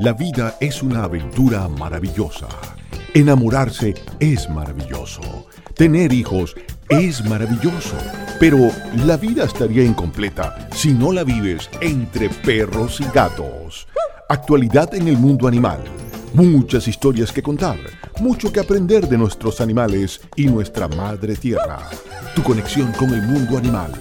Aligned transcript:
La 0.00 0.12
vida 0.12 0.56
es 0.60 0.82
una 0.82 1.02
aventura 1.02 1.68
maravillosa. 1.68 2.46
Enamorarse 3.14 3.94
es 4.20 4.48
maravilloso. 4.48 5.48
Tener 5.74 6.12
hijos 6.12 6.54
es 6.88 7.24
maravilloso. 7.24 7.96
Pero 8.38 8.70
la 9.04 9.16
vida 9.16 9.44
estaría 9.44 9.82
incompleta 9.82 10.68
si 10.72 10.92
no 10.92 11.10
la 11.10 11.24
vives 11.24 11.68
entre 11.80 12.28
perros 12.28 13.00
y 13.00 13.04
gatos. 13.12 13.88
Actualidad 14.28 14.94
en 14.94 15.08
el 15.08 15.18
mundo 15.18 15.48
animal. 15.48 15.80
Muchas 16.32 16.86
historias 16.86 17.32
que 17.32 17.42
contar, 17.42 17.78
mucho 18.20 18.52
que 18.52 18.60
aprender 18.60 19.08
de 19.08 19.18
nuestros 19.18 19.60
animales 19.60 20.20
y 20.36 20.46
nuestra 20.46 20.86
madre 20.86 21.34
tierra. 21.34 21.90
Tu 22.36 22.42
conexión 22.44 22.92
con 22.92 23.10
el 23.10 23.22
mundo 23.22 23.58
animal. 23.58 23.92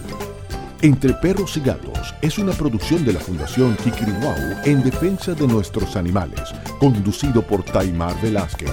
Entre 0.82 1.12
Perros 1.14 1.58
y 1.58 1.62
Gatos 1.62 2.14
es 2.22 2.38
una 2.38 2.52
producción 2.52 3.04
de 3.04 3.14
la 3.14 3.20
Fundación 3.20 3.76
Kikiriwau 3.78 4.36
en 4.64 4.84
defensa 4.84 5.34
de 5.34 5.48
nuestros 5.48 5.96
animales, 5.96 6.54
conducido 6.80 7.42
por 7.42 7.64
Taimar 7.64 8.16
Velázquez. 8.22 8.70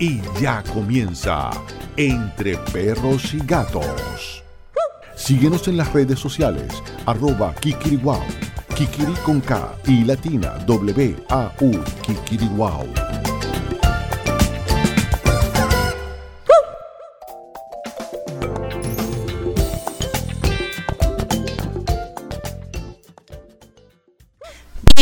Y 0.00 0.20
ya 0.40 0.64
comienza 0.74 1.50
Entre 1.96 2.56
Perros 2.72 3.32
y 3.32 3.38
Gatos. 3.38 4.42
Síguenos 5.14 5.68
en 5.68 5.76
las 5.76 5.92
redes 5.92 6.18
sociales, 6.18 6.72
arroba 7.06 7.54
Kikiriwau, 7.54 8.22
Kikiri 8.74 9.14
con 9.24 9.40
K 9.40 9.72
y 9.86 10.02
latina 10.02 10.54
W-A-U, 10.66 11.70
Kikiriwau. 12.02 12.88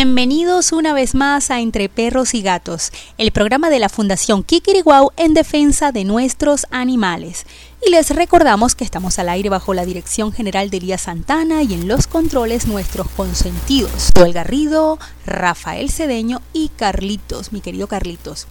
Bienvenidos 0.00 0.70
una 0.70 0.92
vez 0.92 1.16
más 1.16 1.50
a 1.50 1.58
Entre 1.58 1.88
Perros 1.88 2.32
y 2.32 2.40
Gatos, 2.40 2.92
el 3.18 3.32
programa 3.32 3.68
de 3.68 3.80
la 3.80 3.88
Fundación 3.88 4.44
Kikiriwau 4.44 5.10
en 5.16 5.34
defensa 5.34 5.90
de 5.90 6.04
nuestros 6.04 6.68
animales. 6.70 7.46
Y 7.84 7.90
les 7.90 8.10
recordamos 8.10 8.76
que 8.76 8.84
estamos 8.84 9.18
al 9.18 9.28
aire 9.28 9.48
bajo 9.48 9.74
la 9.74 9.84
dirección 9.84 10.32
general 10.32 10.70
de 10.70 10.76
Elías 10.76 11.02
Santana 11.02 11.64
y 11.64 11.74
en 11.74 11.88
los 11.88 12.06
controles 12.06 12.68
nuestros 12.68 13.08
consentidos, 13.08 14.12
Joel 14.16 14.34
Garrido, 14.34 15.00
Rafael 15.26 15.90
Cedeño 15.90 16.42
y 16.52 16.68
Carlitos, 16.68 17.50
mi 17.50 17.60
querido 17.60 17.88
Carlitos. 17.88 18.46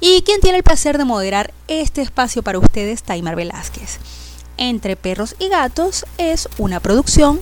Y 0.00 0.20
quien 0.20 0.42
tiene 0.42 0.58
el 0.58 0.64
placer 0.64 0.98
de 0.98 1.06
moderar 1.06 1.54
este 1.66 2.02
espacio 2.02 2.42
para 2.42 2.58
ustedes, 2.58 3.04
Taimar 3.04 3.36
Velázquez. 3.36 4.00
Entre 4.58 4.96
Perros 4.96 5.34
y 5.38 5.48
Gatos 5.48 6.04
es 6.18 6.46
una 6.58 6.78
producción 6.80 7.40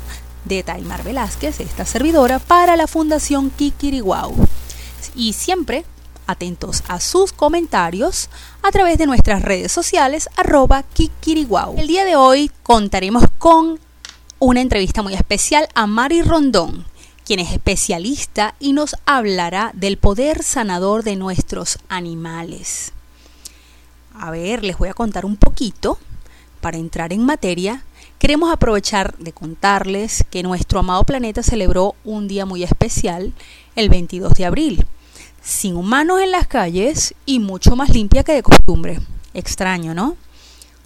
de 0.48 0.62
Taimar 0.62 1.04
Velázquez, 1.04 1.60
esta 1.60 1.84
servidora, 1.84 2.38
para 2.38 2.74
la 2.74 2.86
Fundación 2.86 3.50
Kikiriwau. 3.50 4.34
Y 5.14 5.34
siempre 5.34 5.84
atentos 6.26 6.82
a 6.88 7.00
sus 7.00 7.32
comentarios 7.32 8.30
a 8.62 8.70
través 8.70 8.98
de 8.98 9.06
nuestras 9.06 9.42
redes 9.42 9.70
sociales 9.70 10.28
arroba 10.36 10.82
Kikiriwau. 10.82 11.76
El 11.78 11.86
día 11.86 12.04
de 12.04 12.16
hoy 12.16 12.50
contaremos 12.62 13.24
con 13.38 13.78
una 14.38 14.60
entrevista 14.60 15.02
muy 15.02 15.14
especial 15.14 15.68
a 15.74 15.86
Mari 15.86 16.22
Rondón, 16.22 16.86
quien 17.24 17.40
es 17.40 17.52
especialista 17.52 18.54
y 18.58 18.72
nos 18.72 18.96
hablará 19.04 19.70
del 19.74 19.98
poder 19.98 20.42
sanador 20.42 21.02
de 21.02 21.16
nuestros 21.16 21.78
animales. 21.88 22.92
A 24.14 24.30
ver, 24.30 24.64
les 24.64 24.78
voy 24.78 24.88
a 24.88 24.94
contar 24.94 25.24
un 25.26 25.36
poquito 25.36 25.98
para 26.60 26.78
entrar 26.78 27.12
en 27.12 27.24
materia 27.24 27.84
Queremos 28.18 28.52
aprovechar 28.52 29.16
de 29.18 29.32
contarles 29.32 30.24
que 30.28 30.42
nuestro 30.42 30.80
amado 30.80 31.04
planeta 31.04 31.44
celebró 31.44 31.94
un 32.04 32.26
día 32.26 32.46
muy 32.46 32.64
especial 32.64 33.32
el 33.76 33.88
22 33.88 34.32
de 34.34 34.44
abril, 34.44 34.86
sin 35.40 35.76
humanos 35.76 36.20
en 36.20 36.32
las 36.32 36.48
calles 36.48 37.14
y 37.26 37.38
mucho 37.38 37.76
más 37.76 37.90
limpia 37.90 38.24
que 38.24 38.32
de 38.32 38.42
costumbre. 38.42 38.98
Extraño, 39.34 39.94
¿no? 39.94 40.16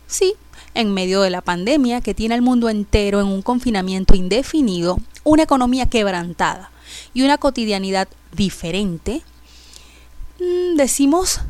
Sí, 0.06 0.34
en 0.74 0.92
medio 0.92 1.22
de 1.22 1.30
la 1.30 1.40
pandemia 1.40 2.02
que 2.02 2.12
tiene 2.12 2.34
al 2.34 2.42
mundo 2.42 2.68
entero 2.68 3.18
en 3.22 3.28
un 3.28 3.40
confinamiento 3.40 4.14
indefinido, 4.14 4.98
una 5.24 5.44
economía 5.44 5.86
quebrantada 5.86 6.70
y 7.14 7.22
una 7.22 7.38
cotidianidad 7.38 8.08
diferente, 8.34 9.22
mm, 10.38 10.76
decimos 10.76 11.40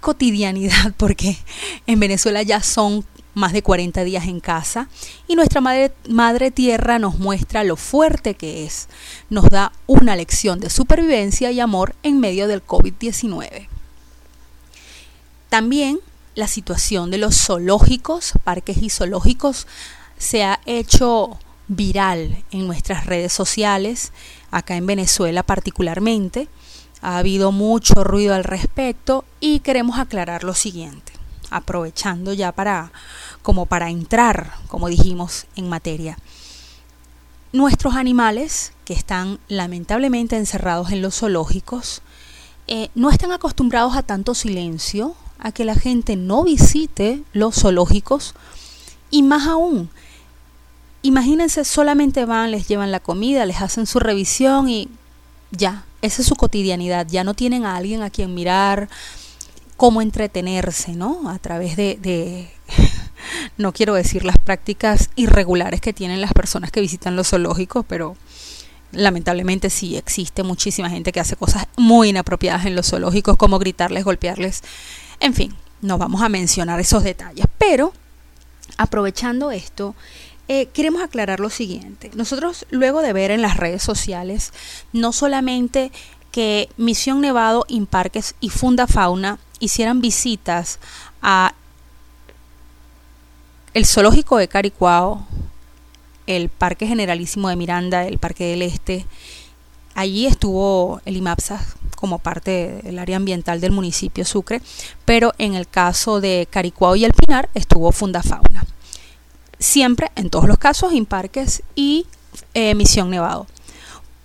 cotidianidad 0.00 0.94
porque 0.96 1.36
en 1.86 2.00
Venezuela 2.00 2.42
ya 2.42 2.62
son 2.62 3.04
más 3.36 3.52
de 3.52 3.62
40 3.62 4.02
días 4.04 4.24
en 4.28 4.40
casa 4.40 4.88
y 5.28 5.36
nuestra 5.36 5.60
madre, 5.60 6.50
tierra 6.50 6.98
nos 6.98 7.18
muestra 7.18 7.64
lo 7.64 7.76
fuerte 7.76 8.34
que 8.34 8.64
es. 8.64 8.88
Nos 9.28 9.50
da 9.50 9.72
una 9.86 10.16
lección 10.16 10.58
de 10.58 10.70
supervivencia 10.70 11.50
y 11.50 11.60
amor 11.60 11.94
en 12.02 12.18
medio 12.18 12.48
del 12.48 12.66
COVID-19. 12.66 13.68
También 15.50 16.00
la 16.34 16.48
situación 16.48 17.10
de 17.10 17.18
los 17.18 17.36
zoológicos, 17.36 18.32
parques 18.42 18.78
y 18.78 18.88
zoológicos, 18.88 19.66
se 20.16 20.42
ha 20.42 20.58
hecho 20.64 21.38
viral 21.68 22.42
en 22.52 22.66
nuestras 22.66 23.04
redes 23.04 23.34
sociales, 23.34 24.12
acá 24.50 24.76
en 24.76 24.86
Venezuela 24.86 25.42
particularmente. 25.42 26.48
Ha 27.02 27.18
habido 27.18 27.52
mucho 27.52 28.02
ruido 28.02 28.34
al 28.34 28.44
respecto 28.44 29.26
y 29.40 29.60
queremos 29.60 29.98
aclarar 29.98 30.42
lo 30.42 30.54
siguiente, 30.54 31.12
aprovechando 31.50 32.32
ya 32.32 32.52
para 32.52 32.92
como 33.46 33.66
para 33.66 33.90
entrar, 33.90 34.54
como 34.66 34.88
dijimos, 34.88 35.46
en 35.54 35.68
materia. 35.68 36.18
Nuestros 37.52 37.94
animales, 37.94 38.72
que 38.84 38.92
están 38.92 39.38
lamentablemente 39.46 40.36
encerrados 40.36 40.90
en 40.90 41.00
los 41.00 41.20
zoológicos, 41.20 42.02
eh, 42.66 42.88
no 42.96 43.08
están 43.08 43.30
acostumbrados 43.30 43.94
a 43.94 44.02
tanto 44.02 44.34
silencio, 44.34 45.14
a 45.38 45.52
que 45.52 45.64
la 45.64 45.76
gente 45.76 46.16
no 46.16 46.42
visite 46.42 47.22
los 47.32 47.54
zoológicos 47.54 48.34
y 49.12 49.22
más 49.22 49.46
aún, 49.46 49.90
imagínense, 51.02 51.64
solamente 51.64 52.24
van, 52.24 52.50
les 52.50 52.66
llevan 52.66 52.90
la 52.90 52.98
comida, 52.98 53.46
les 53.46 53.60
hacen 53.60 53.86
su 53.86 54.00
revisión 54.00 54.68
y 54.68 54.88
ya, 55.52 55.84
esa 56.02 56.22
es 56.22 56.26
su 56.26 56.34
cotidianidad, 56.34 57.06
ya 57.08 57.22
no 57.22 57.34
tienen 57.34 57.64
a 57.64 57.76
alguien 57.76 58.02
a 58.02 58.10
quien 58.10 58.34
mirar, 58.34 58.88
cómo 59.76 60.02
entretenerse, 60.02 60.94
¿no? 60.94 61.30
A 61.30 61.38
través 61.38 61.76
de, 61.76 61.96
de 62.02 62.50
no 63.56 63.72
quiero 63.72 63.94
decir 63.94 64.24
las 64.24 64.38
prácticas 64.38 65.10
irregulares 65.16 65.80
que 65.80 65.92
tienen 65.92 66.20
las 66.20 66.32
personas 66.32 66.70
que 66.70 66.80
visitan 66.80 67.16
los 67.16 67.28
zoológicos, 67.28 67.84
pero 67.88 68.16
lamentablemente 68.92 69.70
sí 69.70 69.96
existe 69.96 70.42
muchísima 70.42 70.90
gente 70.90 71.12
que 71.12 71.20
hace 71.20 71.36
cosas 71.36 71.66
muy 71.76 72.10
inapropiadas 72.10 72.66
en 72.66 72.76
los 72.76 72.88
zoológicos, 72.88 73.36
como 73.36 73.58
gritarles, 73.58 74.04
golpearles, 74.04 74.62
en 75.20 75.34
fin, 75.34 75.54
no 75.82 75.98
vamos 75.98 76.22
a 76.22 76.28
mencionar 76.28 76.80
esos 76.80 77.02
detalles, 77.02 77.46
pero 77.58 77.92
aprovechando 78.76 79.50
esto, 79.50 79.94
eh, 80.48 80.66
queremos 80.66 81.02
aclarar 81.02 81.40
lo 81.40 81.50
siguiente. 81.50 82.10
Nosotros 82.14 82.66
luego 82.70 83.02
de 83.02 83.12
ver 83.12 83.30
en 83.30 83.42
las 83.42 83.56
redes 83.56 83.82
sociales 83.82 84.52
no 84.92 85.12
solamente 85.12 85.90
que 86.30 86.68
Misión 86.76 87.20
Nevado, 87.20 87.64
Imparques 87.68 88.34
y 88.40 88.50
Funda 88.50 88.86
Fauna 88.86 89.38
hicieran 89.58 90.00
visitas 90.00 90.78
a 91.22 91.54
el 93.76 93.84
zoológico 93.84 94.38
de 94.38 94.48
Caricuao, 94.48 95.26
el 96.26 96.48
Parque 96.48 96.86
Generalísimo 96.86 97.50
de 97.50 97.56
Miranda, 97.56 98.06
el 98.06 98.16
Parque 98.16 98.46
del 98.46 98.62
Este, 98.62 99.04
allí 99.94 100.24
estuvo 100.24 101.02
el 101.04 101.18
IMAPSA 101.18 101.62
como 101.94 102.18
parte 102.18 102.80
del 102.82 102.98
área 102.98 103.18
ambiental 103.18 103.60
del 103.60 103.72
municipio 103.72 104.24
Sucre, 104.24 104.62
pero 105.04 105.34
en 105.36 105.52
el 105.52 105.68
caso 105.68 106.22
de 106.22 106.48
Caricuao 106.50 106.96
y 106.96 107.04
El 107.04 107.12
Pinar 107.12 107.50
estuvo 107.52 107.92
Fundafauna. 107.92 108.64
Siempre, 109.58 110.10
en 110.16 110.30
todos 110.30 110.46
los 110.46 110.56
casos, 110.56 110.94
Imparques 110.94 111.62
y 111.74 112.06
eh, 112.54 112.74
Misión 112.74 113.10
Nevado. 113.10 113.46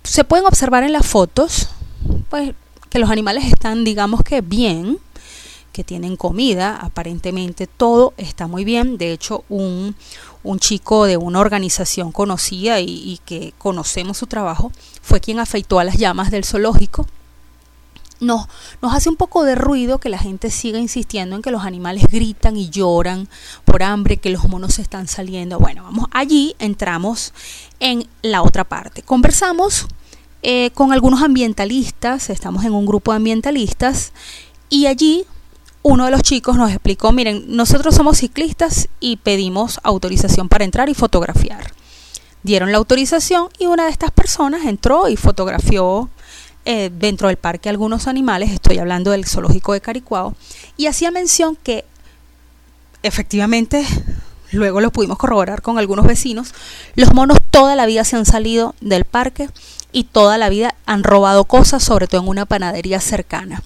Se 0.02 0.24
pueden 0.24 0.46
observar 0.46 0.82
en 0.82 0.92
las 0.92 1.06
fotos, 1.06 1.68
pues, 2.30 2.54
que 2.88 2.98
los 2.98 3.10
animales 3.10 3.44
están, 3.44 3.84
digamos 3.84 4.22
que 4.22 4.40
bien, 4.40 4.98
que 5.72 5.84
tienen 5.84 6.16
comida, 6.16 6.76
aparentemente 6.76 7.66
todo 7.66 8.12
está 8.16 8.46
muy 8.46 8.64
bien. 8.64 8.98
De 8.98 9.12
hecho, 9.12 9.44
un, 9.48 9.96
chico 10.58 11.06
de 11.06 11.16
una 11.16 11.40
organización 11.40 12.12
conocida 12.12 12.80
y, 12.80 13.20
que 13.24 13.54
conocemos 13.58 14.18
su 14.18 14.26
trabajo 14.26 14.70
fue 15.00 15.20
quien 15.20 15.40
afeitó 15.40 15.78
a 15.78 15.84
las 15.84 15.96
llamas 15.96 16.30
del 16.30 16.44
zoológico. 16.44 17.06
Nos, 18.20 18.46
nos 18.80 18.94
hace 18.94 19.08
un 19.08 19.16
poco 19.16 19.42
de 19.42 19.56
ruido 19.56 19.98
que 19.98 20.08
la 20.08 20.18
gente 20.18 20.50
siga 20.50 20.78
insistiendo 20.78 21.34
en 21.34 21.42
que 21.42 21.50
los 21.50 21.64
animales 21.64 22.04
gritan 22.06 22.56
y 22.56 22.70
lloran 22.70 23.28
por 23.64 23.82
hambre, 23.82 24.18
que 24.18 24.30
los 24.30 24.48
monos 24.48 24.78
están 24.78 25.08
saliendo. 25.08 25.58
Bueno, 25.58 25.82
vamos 25.82 26.06
allí, 26.12 26.54
entramos 26.60 27.34
en 27.80 28.06
la 28.22 28.42
otra 28.42 28.62
parte. 28.62 29.02
Conversamos 29.02 29.88
eh, 30.44 30.70
con 30.74 30.92
algunos 30.92 31.22
ambientalistas, 31.22 32.30
estamos 32.30 32.64
en 32.64 32.74
un 32.74 32.86
grupo 32.86 33.12
de 33.12 33.16
ambientalistas 33.16 34.12
y 34.68 34.86
allí 34.86 35.24
uno 35.82 36.04
de 36.04 36.10
los 36.12 36.22
chicos 36.22 36.56
nos 36.56 36.70
explicó, 36.70 37.12
miren, 37.12 37.44
nosotros 37.48 37.94
somos 37.94 38.18
ciclistas 38.18 38.88
y 39.00 39.16
pedimos 39.16 39.80
autorización 39.82 40.48
para 40.48 40.64
entrar 40.64 40.88
y 40.88 40.94
fotografiar. 40.94 41.72
Dieron 42.44 42.72
la 42.72 42.78
autorización 42.78 43.48
y 43.58 43.66
una 43.66 43.84
de 43.84 43.90
estas 43.90 44.10
personas 44.10 44.64
entró 44.64 45.08
y 45.08 45.16
fotografió 45.16 46.08
eh, 46.64 46.90
dentro 46.96 47.28
del 47.28 47.36
parque 47.36 47.68
algunos 47.68 48.06
animales, 48.06 48.50
estoy 48.50 48.78
hablando 48.78 49.10
del 49.10 49.26
zoológico 49.26 49.72
de 49.72 49.80
Caricuao, 49.80 50.34
y 50.76 50.86
hacía 50.86 51.10
mención 51.10 51.56
que 51.56 51.84
efectivamente, 53.02 53.84
luego 54.52 54.80
lo 54.80 54.92
pudimos 54.92 55.18
corroborar 55.18 55.62
con 55.62 55.78
algunos 55.78 56.06
vecinos, 56.06 56.54
los 56.94 57.12
monos 57.12 57.38
toda 57.50 57.74
la 57.74 57.86
vida 57.86 58.04
se 58.04 58.16
han 58.16 58.26
salido 58.26 58.76
del 58.80 59.04
parque 59.04 59.48
y 59.90 60.04
toda 60.04 60.38
la 60.38 60.48
vida 60.48 60.76
han 60.86 61.02
robado 61.02 61.44
cosas, 61.44 61.82
sobre 61.82 62.06
todo 62.06 62.20
en 62.22 62.28
una 62.28 62.46
panadería 62.46 63.00
cercana. 63.00 63.62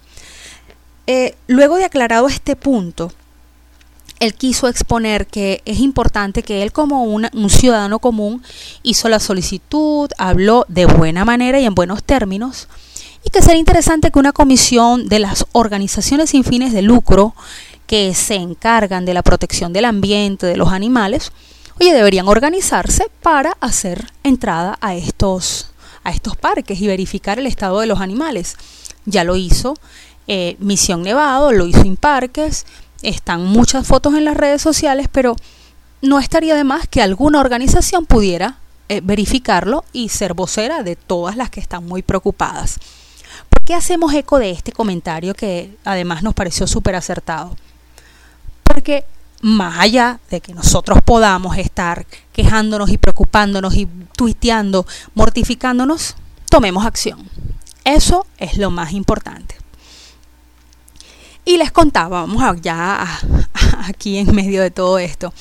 Eh, 1.07 1.35
luego 1.47 1.77
de 1.77 1.85
aclarado 1.85 2.27
este 2.27 2.55
punto, 2.55 3.11
él 4.19 4.33
quiso 4.33 4.67
exponer 4.67 5.27
que 5.27 5.61
es 5.65 5.79
importante 5.79 6.43
que 6.43 6.63
él 6.63 6.71
como 6.71 7.03
un 7.03 7.49
ciudadano 7.49 7.99
común 7.99 8.43
hizo 8.83 9.09
la 9.09 9.19
solicitud, 9.19 10.09
habló 10.17 10.65
de 10.67 10.85
buena 10.85 11.23
manera 11.23 11.59
y 11.59 11.65
en 11.65 11.75
buenos 11.75 12.03
términos, 12.03 12.67
y 13.23 13.29
que 13.29 13.41
sería 13.41 13.59
interesante 13.59 14.11
que 14.11 14.19
una 14.19 14.31
comisión 14.31 15.07
de 15.07 15.19
las 15.19 15.45
organizaciones 15.51 16.31
sin 16.31 16.43
fines 16.43 16.73
de 16.73 16.81
lucro 16.81 17.35
que 17.85 18.13
se 18.13 18.35
encargan 18.35 19.05
de 19.05 19.13
la 19.13 19.23
protección 19.23 19.71
del 19.73 19.85
ambiente, 19.85 20.45
de 20.45 20.57
los 20.57 20.71
animales, 20.71 21.31
oye, 21.79 21.93
deberían 21.93 22.27
organizarse 22.27 23.09
para 23.21 23.55
hacer 23.61 24.11
entrada 24.23 24.77
a 24.81 24.95
estos, 24.95 25.71
a 26.03 26.11
estos 26.11 26.35
parques 26.35 26.81
y 26.81 26.87
verificar 26.87 27.39
el 27.39 27.47
estado 27.47 27.79
de 27.79 27.87
los 27.87 28.01
animales. 28.01 28.57
Ya 29.05 29.23
lo 29.23 29.37
hizo 29.37 29.75
eh, 30.27 30.57
Misión 30.59 31.03
Nevado, 31.03 31.51
lo 31.51 31.65
hizo 31.65 31.85
Imparques, 31.85 32.65
están 33.01 33.45
muchas 33.45 33.87
fotos 33.87 34.15
en 34.15 34.25
las 34.25 34.37
redes 34.37 34.61
sociales, 34.61 35.07
pero 35.11 35.35
no 36.01 36.19
estaría 36.19 36.55
de 36.55 36.63
más 36.63 36.87
que 36.87 37.01
alguna 37.01 37.39
organización 37.39 38.05
pudiera 38.05 38.59
eh, 38.89 39.01
verificarlo 39.03 39.83
y 39.93 40.09
ser 40.09 40.33
vocera 40.33 40.83
de 40.83 40.95
todas 40.95 41.35
las 41.35 41.49
que 41.49 41.59
están 41.59 41.85
muy 41.85 42.01
preocupadas. 42.01 42.79
¿Por 43.49 43.61
qué 43.63 43.73
hacemos 43.73 44.13
eco 44.13 44.39
de 44.39 44.51
este 44.51 44.71
comentario 44.71 45.33
que 45.33 45.75
además 45.83 46.23
nos 46.23 46.33
pareció 46.33 46.67
súper 46.67 46.95
acertado? 46.95 47.55
Porque 48.63 49.05
más 49.41 49.79
allá 49.79 50.19
de 50.29 50.41
que 50.41 50.53
nosotros 50.53 50.99
podamos 51.03 51.57
estar 51.57 52.05
quejándonos 52.31 52.89
y 52.89 52.97
preocupándonos 52.97 53.75
y 53.75 53.87
tuiteando, 54.15 54.85
mortificándonos, 55.13 56.15
tomemos 56.49 56.85
acción. 56.85 57.29
Eso 57.83 58.25
es 58.37 58.57
lo 58.57 58.71
más 58.71 58.93
importante. 58.93 59.55
Y 61.47 61.55
les 61.55 61.71
contaba, 61.71 62.25
vamos 62.25 62.43
aquí 63.87 64.17
en 64.17 64.35
medio 64.35 64.61
de 64.61 64.69
todo 64.69 64.99
esto, 64.99 65.33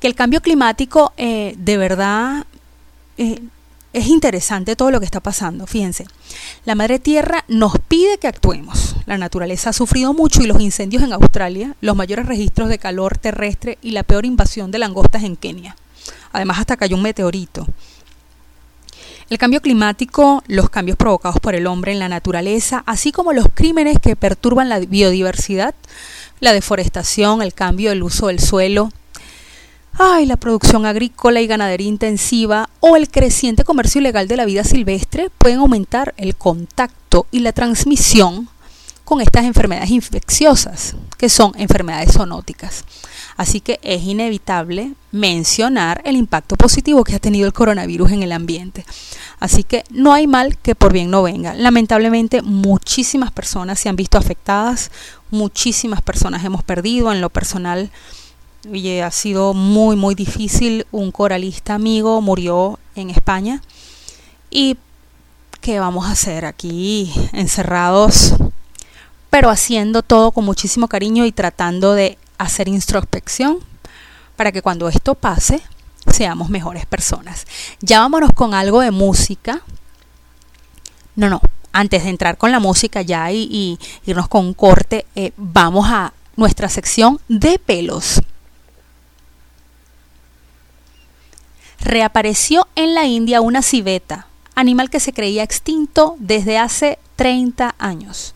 que 0.00 0.08
el 0.08 0.16
cambio 0.16 0.40
climático 0.40 1.12
eh, 1.16 1.54
de 1.56 1.76
verdad 1.76 2.44
eh, 3.18 3.40
es 3.92 4.08
interesante 4.08 4.74
todo 4.74 4.90
lo 4.90 4.98
que 4.98 5.06
está 5.06 5.20
pasando. 5.20 5.68
Fíjense, 5.68 6.06
la 6.64 6.74
Madre 6.74 6.98
Tierra 6.98 7.44
nos 7.46 7.78
pide 7.78 8.18
que 8.18 8.26
actuemos. 8.26 8.96
La 9.06 9.16
naturaleza 9.16 9.70
ha 9.70 9.72
sufrido 9.72 10.12
mucho 10.12 10.42
y 10.42 10.48
los 10.48 10.60
incendios 10.60 11.04
en 11.04 11.12
Australia, 11.12 11.76
los 11.80 11.94
mayores 11.94 12.26
registros 12.26 12.68
de 12.68 12.80
calor 12.80 13.16
terrestre 13.16 13.78
y 13.80 13.92
la 13.92 14.02
peor 14.02 14.26
invasión 14.26 14.72
de 14.72 14.80
langostas 14.80 15.22
en 15.22 15.36
Kenia. 15.36 15.76
Además, 16.32 16.58
hasta 16.58 16.76
cayó 16.76 16.96
un 16.96 17.02
meteorito. 17.02 17.64
El 19.30 19.38
cambio 19.38 19.62
climático, 19.62 20.42
los 20.46 20.68
cambios 20.68 20.98
provocados 20.98 21.40
por 21.40 21.54
el 21.54 21.66
hombre 21.66 21.92
en 21.92 21.98
la 21.98 22.08
naturaleza, 22.08 22.82
así 22.86 23.10
como 23.10 23.32
los 23.32 23.46
crímenes 23.52 23.98
que 23.98 24.16
perturban 24.16 24.68
la 24.68 24.78
biodiversidad, 24.80 25.74
la 26.40 26.52
deforestación, 26.52 27.40
el 27.40 27.54
cambio 27.54 27.90
del 27.90 28.02
uso 28.02 28.26
del 28.26 28.38
suelo, 28.38 28.90
ay, 29.98 30.26
la 30.26 30.36
producción 30.36 30.84
agrícola 30.84 31.40
y 31.40 31.46
ganadería 31.46 31.88
intensiva 31.88 32.68
o 32.80 32.96
el 32.96 33.08
creciente 33.08 33.64
comercio 33.64 34.00
ilegal 34.00 34.28
de 34.28 34.36
la 34.36 34.44
vida 34.44 34.64
silvestre 34.64 35.30
pueden 35.38 35.60
aumentar 35.60 36.14
el 36.16 36.36
contacto 36.36 37.26
y 37.30 37.40
la 37.40 37.52
transmisión 37.52 38.48
con 39.04 39.20
estas 39.20 39.44
enfermedades 39.44 39.90
infecciosas, 39.90 40.96
que 41.18 41.28
son 41.28 41.52
enfermedades 41.56 42.12
zoonóticas. 42.12 42.84
Así 43.36 43.60
que 43.60 43.80
es 43.82 44.02
inevitable 44.02 44.94
mencionar 45.10 46.00
el 46.04 46.16
impacto 46.16 46.56
positivo 46.56 47.04
que 47.04 47.14
ha 47.14 47.18
tenido 47.18 47.46
el 47.46 47.52
coronavirus 47.52 48.12
en 48.12 48.22
el 48.22 48.32
ambiente. 48.32 48.86
Así 49.40 49.64
que 49.64 49.84
no 49.90 50.12
hay 50.12 50.26
mal 50.26 50.56
que 50.58 50.74
por 50.74 50.92
bien 50.92 51.10
no 51.10 51.22
venga. 51.22 51.54
Lamentablemente 51.54 52.42
muchísimas 52.42 53.32
personas 53.32 53.80
se 53.80 53.88
han 53.88 53.96
visto 53.96 54.18
afectadas, 54.18 54.90
muchísimas 55.30 56.00
personas 56.00 56.44
hemos 56.44 56.62
perdido 56.62 57.12
en 57.12 57.20
lo 57.20 57.30
personal 57.30 57.90
y 58.72 59.00
ha 59.00 59.10
sido 59.10 59.52
muy, 59.52 59.96
muy 59.96 60.14
difícil. 60.14 60.86
Un 60.92 61.10
coralista 61.10 61.74
amigo 61.74 62.20
murió 62.20 62.78
en 62.94 63.10
España. 63.10 63.60
¿Y 64.50 64.76
qué 65.60 65.80
vamos 65.80 66.06
a 66.06 66.12
hacer 66.12 66.44
aquí 66.44 67.12
encerrados? 67.32 68.34
Pero 69.34 69.50
haciendo 69.50 70.04
todo 70.04 70.30
con 70.30 70.44
muchísimo 70.44 70.86
cariño 70.86 71.24
y 71.24 71.32
tratando 71.32 71.94
de 71.94 72.18
hacer 72.38 72.68
introspección 72.68 73.58
para 74.36 74.52
que 74.52 74.62
cuando 74.62 74.88
esto 74.88 75.16
pase 75.16 75.60
seamos 76.06 76.50
mejores 76.50 76.86
personas. 76.86 77.44
Ya 77.80 77.98
vámonos 77.98 78.30
con 78.32 78.54
algo 78.54 78.78
de 78.78 78.92
música. 78.92 79.62
No, 81.16 81.28
no, 81.28 81.40
antes 81.72 82.04
de 82.04 82.10
entrar 82.10 82.38
con 82.38 82.52
la 82.52 82.60
música 82.60 83.02
ya 83.02 83.32
y, 83.32 83.76
irnos 84.06 84.28
con 84.28 84.46
un 84.46 84.54
corte, 84.54 85.04
eh, 85.16 85.32
vamos 85.36 85.88
a 85.88 86.12
nuestra 86.36 86.68
sección 86.68 87.18
de 87.26 87.58
pelos. 87.58 88.20
reapareció 91.80 92.68
en 92.76 92.94
la 92.94 93.06
India 93.06 93.40
una 93.40 93.62
civeta, 93.62 94.28
animal 94.54 94.90
que 94.90 95.00
se 95.00 95.12
creía 95.12 95.42
extinto 95.42 96.14
desde 96.20 96.56
hace 96.56 97.00
30 97.16 97.74
años. 97.80 98.32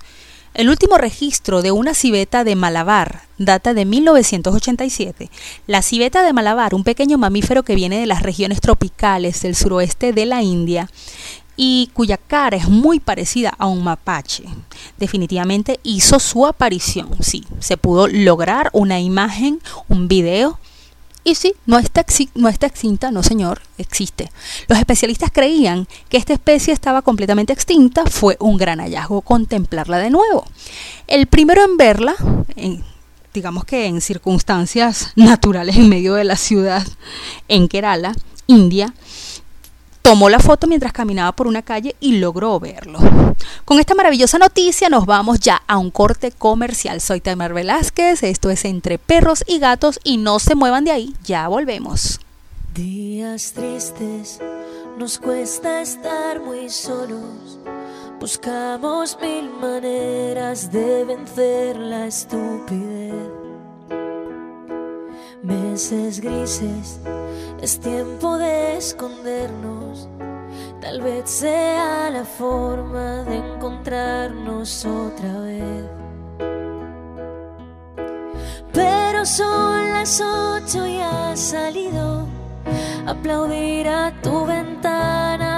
El 0.58 0.70
último 0.70 0.98
registro 0.98 1.62
de 1.62 1.70
una 1.70 1.94
civeta 1.94 2.42
de 2.42 2.56
Malabar 2.56 3.22
data 3.38 3.74
de 3.74 3.84
1987. 3.84 5.30
La 5.68 5.82
civeta 5.82 6.24
de 6.24 6.32
Malabar, 6.32 6.74
un 6.74 6.82
pequeño 6.82 7.16
mamífero 7.16 7.62
que 7.62 7.76
viene 7.76 8.00
de 8.00 8.06
las 8.06 8.24
regiones 8.24 8.60
tropicales 8.60 9.40
del 9.42 9.54
suroeste 9.54 10.12
de 10.12 10.26
la 10.26 10.42
India 10.42 10.90
y 11.56 11.90
cuya 11.94 12.16
cara 12.16 12.56
es 12.56 12.68
muy 12.68 12.98
parecida 12.98 13.54
a 13.56 13.68
un 13.68 13.84
mapache. 13.84 14.46
Definitivamente 14.98 15.78
hizo 15.84 16.18
su 16.18 16.44
aparición, 16.44 17.10
sí, 17.20 17.44
se 17.60 17.76
pudo 17.76 18.08
lograr 18.08 18.70
una 18.72 18.98
imagen, 18.98 19.60
un 19.86 20.08
video 20.08 20.58
y 21.28 21.34
sí, 21.34 21.54
no 21.66 21.78
está, 21.78 22.06
no 22.36 22.48
está 22.48 22.66
extinta, 22.66 23.10
no 23.10 23.22
señor, 23.22 23.60
existe. 23.76 24.32
Los 24.66 24.78
especialistas 24.78 25.30
creían 25.30 25.86
que 26.08 26.16
esta 26.16 26.32
especie 26.32 26.72
estaba 26.72 27.02
completamente 27.02 27.52
extinta, 27.52 28.06
fue 28.06 28.38
un 28.40 28.56
gran 28.56 28.80
hallazgo 28.80 29.20
contemplarla 29.20 29.98
de 29.98 30.08
nuevo. 30.08 30.46
El 31.06 31.26
primero 31.26 31.62
en 31.62 31.76
verla, 31.76 32.14
digamos 33.34 33.66
que 33.66 33.84
en 33.84 34.00
circunstancias 34.00 35.12
naturales 35.16 35.76
en 35.76 35.90
medio 35.90 36.14
de 36.14 36.24
la 36.24 36.36
ciudad, 36.36 36.86
en 37.48 37.68
Kerala, 37.68 38.14
India, 38.46 38.94
tomó 40.02 40.28
la 40.28 40.38
foto 40.38 40.66
mientras 40.66 40.92
caminaba 40.92 41.32
por 41.32 41.46
una 41.46 41.62
calle 41.62 41.96
y 42.00 42.18
logró 42.18 42.58
verlo. 42.58 42.98
Con 43.64 43.78
esta 43.78 43.94
maravillosa 43.94 44.38
noticia 44.38 44.88
nos 44.88 45.06
vamos 45.06 45.40
ya 45.40 45.62
a 45.66 45.78
un 45.78 45.90
corte 45.90 46.32
comercial. 46.32 47.00
Soy 47.00 47.20
Tamar 47.20 47.52
Velázquez, 47.52 48.22
esto 48.22 48.50
es 48.50 48.64
Entre 48.64 48.98
Perros 48.98 49.44
y 49.46 49.58
Gatos 49.58 50.00
y 50.04 50.16
no 50.16 50.38
se 50.38 50.54
muevan 50.54 50.84
de 50.84 50.92
ahí, 50.92 51.14
ya 51.24 51.48
volvemos. 51.48 52.20
Días 52.74 53.52
tristes, 53.52 54.40
nos 54.98 55.18
cuesta 55.18 55.80
estar 55.82 56.40
muy 56.40 56.68
solos. 56.70 57.58
Buscamos 58.20 59.16
mil 59.20 59.48
maneras 59.60 60.72
de 60.72 61.04
vencer 61.04 61.76
la 61.76 62.06
estupidez. 62.06 63.37
Meses 65.42 66.20
grises 66.20 66.98
es 67.62 67.78
tiempo 67.78 68.38
de 68.38 68.76
escondernos. 68.76 70.08
Tal 70.80 71.00
vez 71.00 71.30
sea 71.30 72.10
la 72.10 72.24
forma 72.24 73.22
de 73.22 73.36
encontrarnos 73.36 74.84
otra 74.84 75.40
vez. 75.40 75.84
Pero 78.72 79.24
son 79.24 79.92
las 79.92 80.20
ocho 80.20 80.86
y 80.86 80.98
ha 80.98 81.36
salido. 81.36 82.26
Aplaudir 83.06 83.88
a 83.88 84.12
tu 84.20 84.44
ventana 84.44 85.57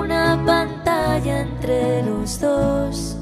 los 2.05 2.39
dos. 2.39 3.17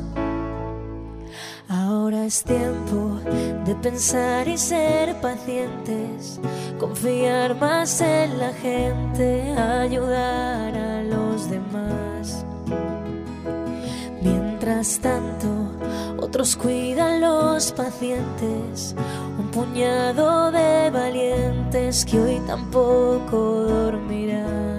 Ahora 1.67 2.25
es 2.25 2.43
tiempo 2.43 3.19
de 3.65 3.75
pensar 3.75 4.47
y 4.47 4.57
ser 4.57 5.15
pacientes, 5.21 6.39
confiar 6.79 7.55
más 7.55 8.01
en 8.01 8.39
la 8.39 8.51
gente, 8.53 9.51
ayudar 9.51 10.75
a 10.75 11.03
los 11.03 11.49
demás. 11.49 12.45
Mientras 14.21 14.99
tanto, 14.99 15.47
otros 16.19 16.55
cuidan 16.55 17.21
los 17.21 17.71
pacientes, 17.71 18.95
un 19.37 19.47
puñado 19.51 20.51
de 20.51 20.89
valientes 20.89 22.05
que 22.05 22.19
hoy 22.19 22.41
tampoco 22.47 23.37
dormirán. 23.63 24.78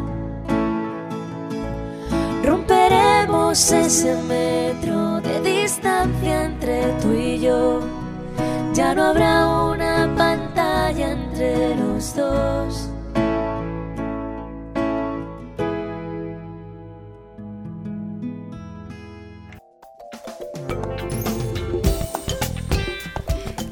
Romperemos 3.51 3.71
ese 3.85 4.15
metro 4.29 5.19
de 5.19 5.41
distancia 5.41 6.45
entre 6.45 6.83
tú 7.01 7.11
y 7.11 7.37
yo. 7.37 7.81
Ya 8.73 8.95
no 8.95 9.03
habrá 9.03 9.45
una 9.45 10.15
pantalla 10.17 11.11
entre 11.11 11.75
los 11.75 12.15
dos. 12.15 12.87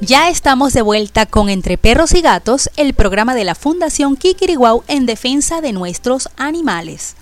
Ya 0.01 0.29
estamos 0.29 0.73
de 0.73 0.81
vuelta 0.81 1.25
con 1.25 1.49
Entre 1.49 1.77
Perros 1.77 2.13
y 2.15 2.21
Gatos, 2.21 2.69
el 2.75 2.93
programa 2.93 3.33
de 3.33 3.45
la 3.45 3.55
Fundación 3.55 4.17
Kikiriguau 4.17 4.83
en 4.89 5.05
defensa 5.05 5.61
de 5.61 5.71
nuestros 5.71 6.27
animales. 6.35 7.15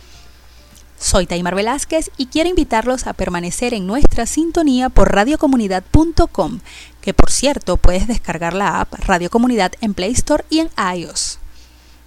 Soy 1.00 1.28
Taimar 1.28 1.54
Velázquez 1.54 2.10
y 2.18 2.26
quiero 2.26 2.50
invitarlos 2.50 3.06
a 3.06 3.14
permanecer 3.14 3.74
en 3.76 3.86
nuestra 3.86 4.26
sintonía 4.26 4.90
por 4.90 5.14
radiocomunidad.com, 5.14 6.60
que 7.02 7.14
por 7.14 7.30
cierto 7.30 7.78
puedes 7.78 8.08
descargar 8.08 8.54
la 8.54 8.82
app 8.82 8.94
Radio 9.06 9.30
Comunidad 9.30 9.74
en 9.82 9.94
Play 9.94 10.12
Store 10.14 10.44
y 10.50 10.60
en 10.60 10.70
iOS. 10.96 11.38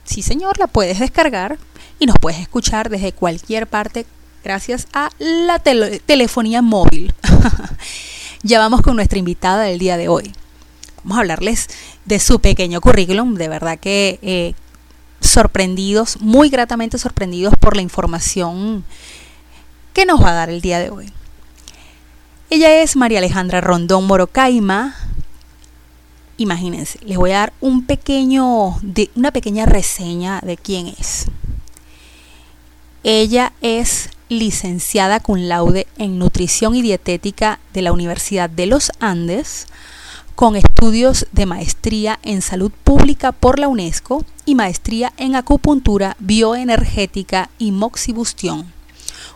Sí, 0.04 0.22
señor, 0.22 0.58
la 0.58 0.66
puedes 0.66 0.98
descargar 0.98 1.56
y 2.00 2.06
nos 2.06 2.16
puedes 2.20 2.40
escuchar 2.40 2.90
desde 2.90 3.12
cualquier 3.12 3.68
parte 3.68 4.06
gracias 4.42 4.88
a 4.92 5.10
la 5.18 5.60
telefonía 5.60 6.60
móvil. 6.60 7.14
ya 8.42 8.58
vamos 8.58 8.82
con 8.82 8.96
nuestra 8.96 9.20
invitada 9.20 9.62
del 9.62 9.78
día 9.78 9.96
de 9.96 10.08
hoy. 10.08 10.32
Vamos 11.04 11.16
a 11.16 11.20
hablarles 11.20 11.68
de 12.06 12.18
su 12.18 12.40
pequeño 12.40 12.80
currículum, 12.80 13.36
de 13.36 13.48
verdad 13.48 13.78
que 13.78 14.18
eh, 14.22 14.54
sorprendidos, 15.20 16.20
muy 16.20 16.48
gratamente 16.48 16.98
sorprendidos 16.98 17.54
por 17.58 17.76
la 17.76 17.82
información 17.82 18.84
que 19.92 20.06
nos 20.06 20.22
va 20.22 20.30
a 20.30 20.34
dar 20.34 20.50
el 20.50 20.60
día 20.60 20.78
de 20.78 20.90
hoy. 20.90 21.12
Ella 22.48 22.82
es 22.82 22.96
María 22.96 23.18
Alejandra 23.18 23.60
Rondón 23.60 24.06
Morocaima. 24.06 24.96
Imagínense, 26.36 26.98
les 27.04 27.16
voy 27.16 27.32
a 27.32 27.38
dar 27.38 27.52
un 27.60 27.84
pequeño, 27.84 28.76
de, 28.82 29.10
una 29.14 29.30
pequeña 29.30 29.66
reseña 29.66 30.40
de 30.40 30.56
quién 30.56 30.88
es. 30.88 31.26
Ella 33.04 33.52
es 33.60 34.10
licenciada 34.28 35.20
cum 35.20 35.38
laude 35.38 35.86
en 35.98 36.18
nutrición 36.18 36.74
y 36.74 36.82
dietética 36.82 37.60
de 37.72 37.82
la 37.82 37.92
Universidad 37.92 38.48
de 38.48 38.66
los 38.66 38.90
Andes, 39.00 39.66
con 40.34 40.56
estudios 40.80 41.26
de 41.32 41.44
maestría 41.44 42.18
en 42.22 42.40
salud 42.40 42.72
pública 42.84 43.32
por 43.32 43.58
la 43.58 43.68
UNESCO 43.68 44.24
y 44.46 44.54
maestría 44.54 45.12
en 45.18 45.36
acupuntura 45.36 46.16
bioenergética 46.20 47.50
y 47.58 47.70
moxibustión. 47.70 48.72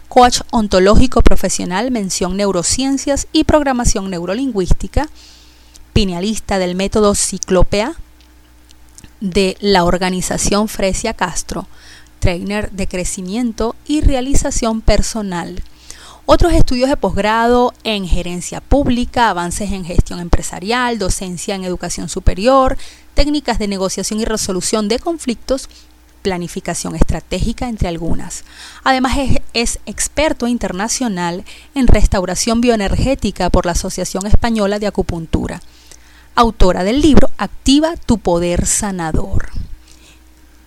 Coach 0.08 0.40
ontológico 0.52 1.20
profesional, 1.20 1.90
mención 1.90 2.38
neurociencias 2.38 3.26
y 3.30 3.44
programación 3.44 4.08
neurolingüística, 4.08 5.10
pinealista 5.92 6.58
del 6.58 6.76
método 6.76 7.14
Ciclopea 7.14 7.92
de 9.20 9.58
la 9.60 9.84
organización 9.84 10.66
Fresia 10.66 11.12
Castro, 11.12 11.68
trainer 12.20 12.70
de 12.70 12.88
crecimiento 12.88 13.76
y 13.86 14.00
realización 14.00 14.80
personal 14.80 15.62
otros 16.26 16.52
estudios 16.52 16.88
de 16.88 16.96
posgrado 16.96 17.74
en 17.84 18.06
gerencia 18.06 18.60
pública, 18.60 19.30
avances 19.30 19.72
en 19.72 19.84
gestión 19.84 20.20
empresarial, 20.20 20.98
docencia 20.98 21.54
en 21.54 21.64
educación 21.64 22.08
superior, 22.08 22.78
técnicas 23.14 23.58
de 23.58 23.68
negociación 23.68 24.20
y 24.20 24.24
resolución 24.24 24.88
de 24.88 24.98
conflictos, 24.98 25.68
planificación 26.22 26.96
estratégica, 26.96 27.68
entre 27.68 27.88
algunas. 27.88 28.44
Además 28.82 29.18
es, 29.52 29.78
experto 29.84 30.46
internacional 30.46 31.44
en 31.74 31.86
restauración 31.86 32.62
bioenergética 32.62 33.50
por 33.50 33.66
la 33.66 33.72
Asociación 33.72 34.26
Española 34.26 34.78
de 34.78 34.86
Acupuntura. 34.86 35.60
Autora 36.34 36.82
del 36.82 37.02
libro 37.02 37.30
Activa 37.36 37.94
tu 37.96 38.18
poder 38.18 38.66
sanador. 38.66 39.50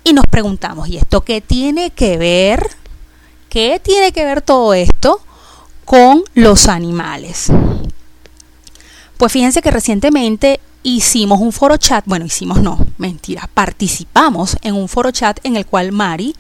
Y 0.03 0.13
nos 0.13 0.25
preguntamos, 0.29 0.87
¿y 0.87 0.97
esto 0.97 1.21
qué 1.21 1.41
tiene 1.41 1.89
que 1.89 2.17
ver? 2.17 2.69
¿Qué 3.49 3.81
tiene 3.83 4.11
que 4.11 4.23
ver 4.23 4.41
todo 4.41 4.73
esto 4.75 5.21
con 5.87 6.21
los 6.33 6.67
animales. 6.67 7.47
Pues 9.15 9.31
fíjense 9.31 9.61
que 9.61 9.71
recientemente 9.71 10.59
hicimos 10.83 11.39
un 11.39 11.53
foro 11.53 11.77
chat, 11.77 12.03
bueno, 12.05 12.25
hicimos 12.25 12.61
no, 12.61 12.85
mentira, 12.97 13.49
participamos 13.53 14.57
en 14.63 14.75
un 14.75 14.89
foro 14.89 15.11
chat 15.11 15.39
en 15.45 15.55
el 15.55 15.65
cual 15.65 15.93
Mari 15.93 16.35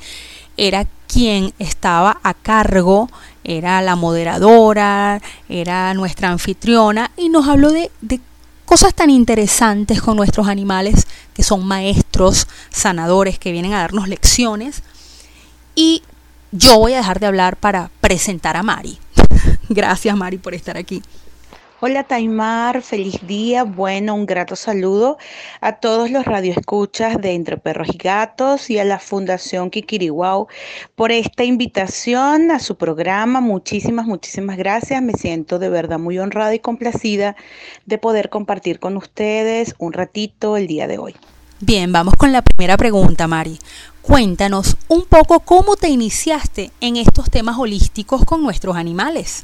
era 0.57 0.85
quien 1.07 1.53
estaba 1.59 2.19
a 2.23 2.33
cargo, 2.33 3.09
era 3.45 3.81
la 3.81 3.95
moderadora, 3.95 5.21
era 5.47 5.93
nuestra 5.93 6.29
anfitriona 6.29 7.11
y 7.15 7.29
nos 7.29 7.47
habló 7.47 7.71
de, 7.71 7.89
de 8.01 8.19
cosas 8.65 8.93
tan 8.93 9.09
interesantes 9.09 10.01
con 10.01 10.17
nuestros 10.17 10.49
animales 10.49 11.07
que 11.33 11.43
son 11.43 11.65
maestros, 11.65 12.49
sanadores 12.69 13.39
que 13.39 13.53
vienen 13.53 13.73
a 13.73 13.79
darnos 13.79 14.09
lecciones. 14.09 14.83
Y 15.73 16.03
yo 16.51 16.77
voy 16.79 16.95
a 16.95 16.97
dejar 16.97 17.21
de 17.21 17.27
hablar 17.27 17.55
para 17.55 17.91
presentar 18.01 18.57
a 18.57 18.63
Mari. 18.63 18.99
Gracias 19.69 20.15
Mari 20.15 20.37
por 20.37 20.53
estar 20.53 20.77
aquí. 20.77 21.01
Hola 21.79 22.03
Taimar, 22.03 22.81
feliz 22.81 23.19
día. 23.27 23.63
Bueno, 23.63 24.15
un 24.15 24.25
grato 24.25 24.55
saludo 24.55 25.19
a 25.61 25.73
todos 25.73 26.09
los 26.09 26.25
radioescuchas 26.25 27.21
de 27.21 27.33
Entre 27.33 27.57
Perros 27.57 27.89
y 27.93 27.97
Gatos 27.99 28.71
y 28.71 28.79
a 28.79 28.83
la 28.83 28.97
Fundación 28.97 29.69
Kikiriwau 29.69 30.47
por 30.95 31.11
esta 31.11 31.43
invitación 31.43 32.49
a 32.49 32.57
su 32.57 32.77
programa. 32.77 33.41
Muchísimas, 33.41 34.07
muchísimas 34.07 34.57
gracias. 34.57 35.03
Me 35.03 35.13
siento 35.13 35.59
de 35.59 35.69
verdad 35.69 35.99
muy 35.99 36.17
honrada 36.17 36.55
y 36.55 36.59
complacida 36.59 37.35
de 37.85 37.99
poder 37.99 38.29
compartir 38.29 38.79
con 38.79 38.97
ustedes 38.97 39.75
un 39.77 39.93
ratito 39.93 40.57
el 40.57 40.65
día 40.65 40.87
de 40.87 40.97
hoy. 40.97 41.15
Bien, 41.59 41.91
vamos 41.91 42.15
con 42.15 42.31
la 42.31 42.41
primera 42.41 42.75
pregunta, 42.75 43.27
Mari. 43.27 43.59
Cuéntanos 44.07 44.77
un 44.87 45.03
poco 45.03 45.41
cómo 45.41 45.75
te 45.75 45.89
iniciaste 45.89 46.71
en 46.79 46.95
estos 46.95 47.29
temas 47.29 47.57
holísticos 47.57 48.23
con 48.23 48.41
nuestros 48.41 48.77
animales. 48.77 49.43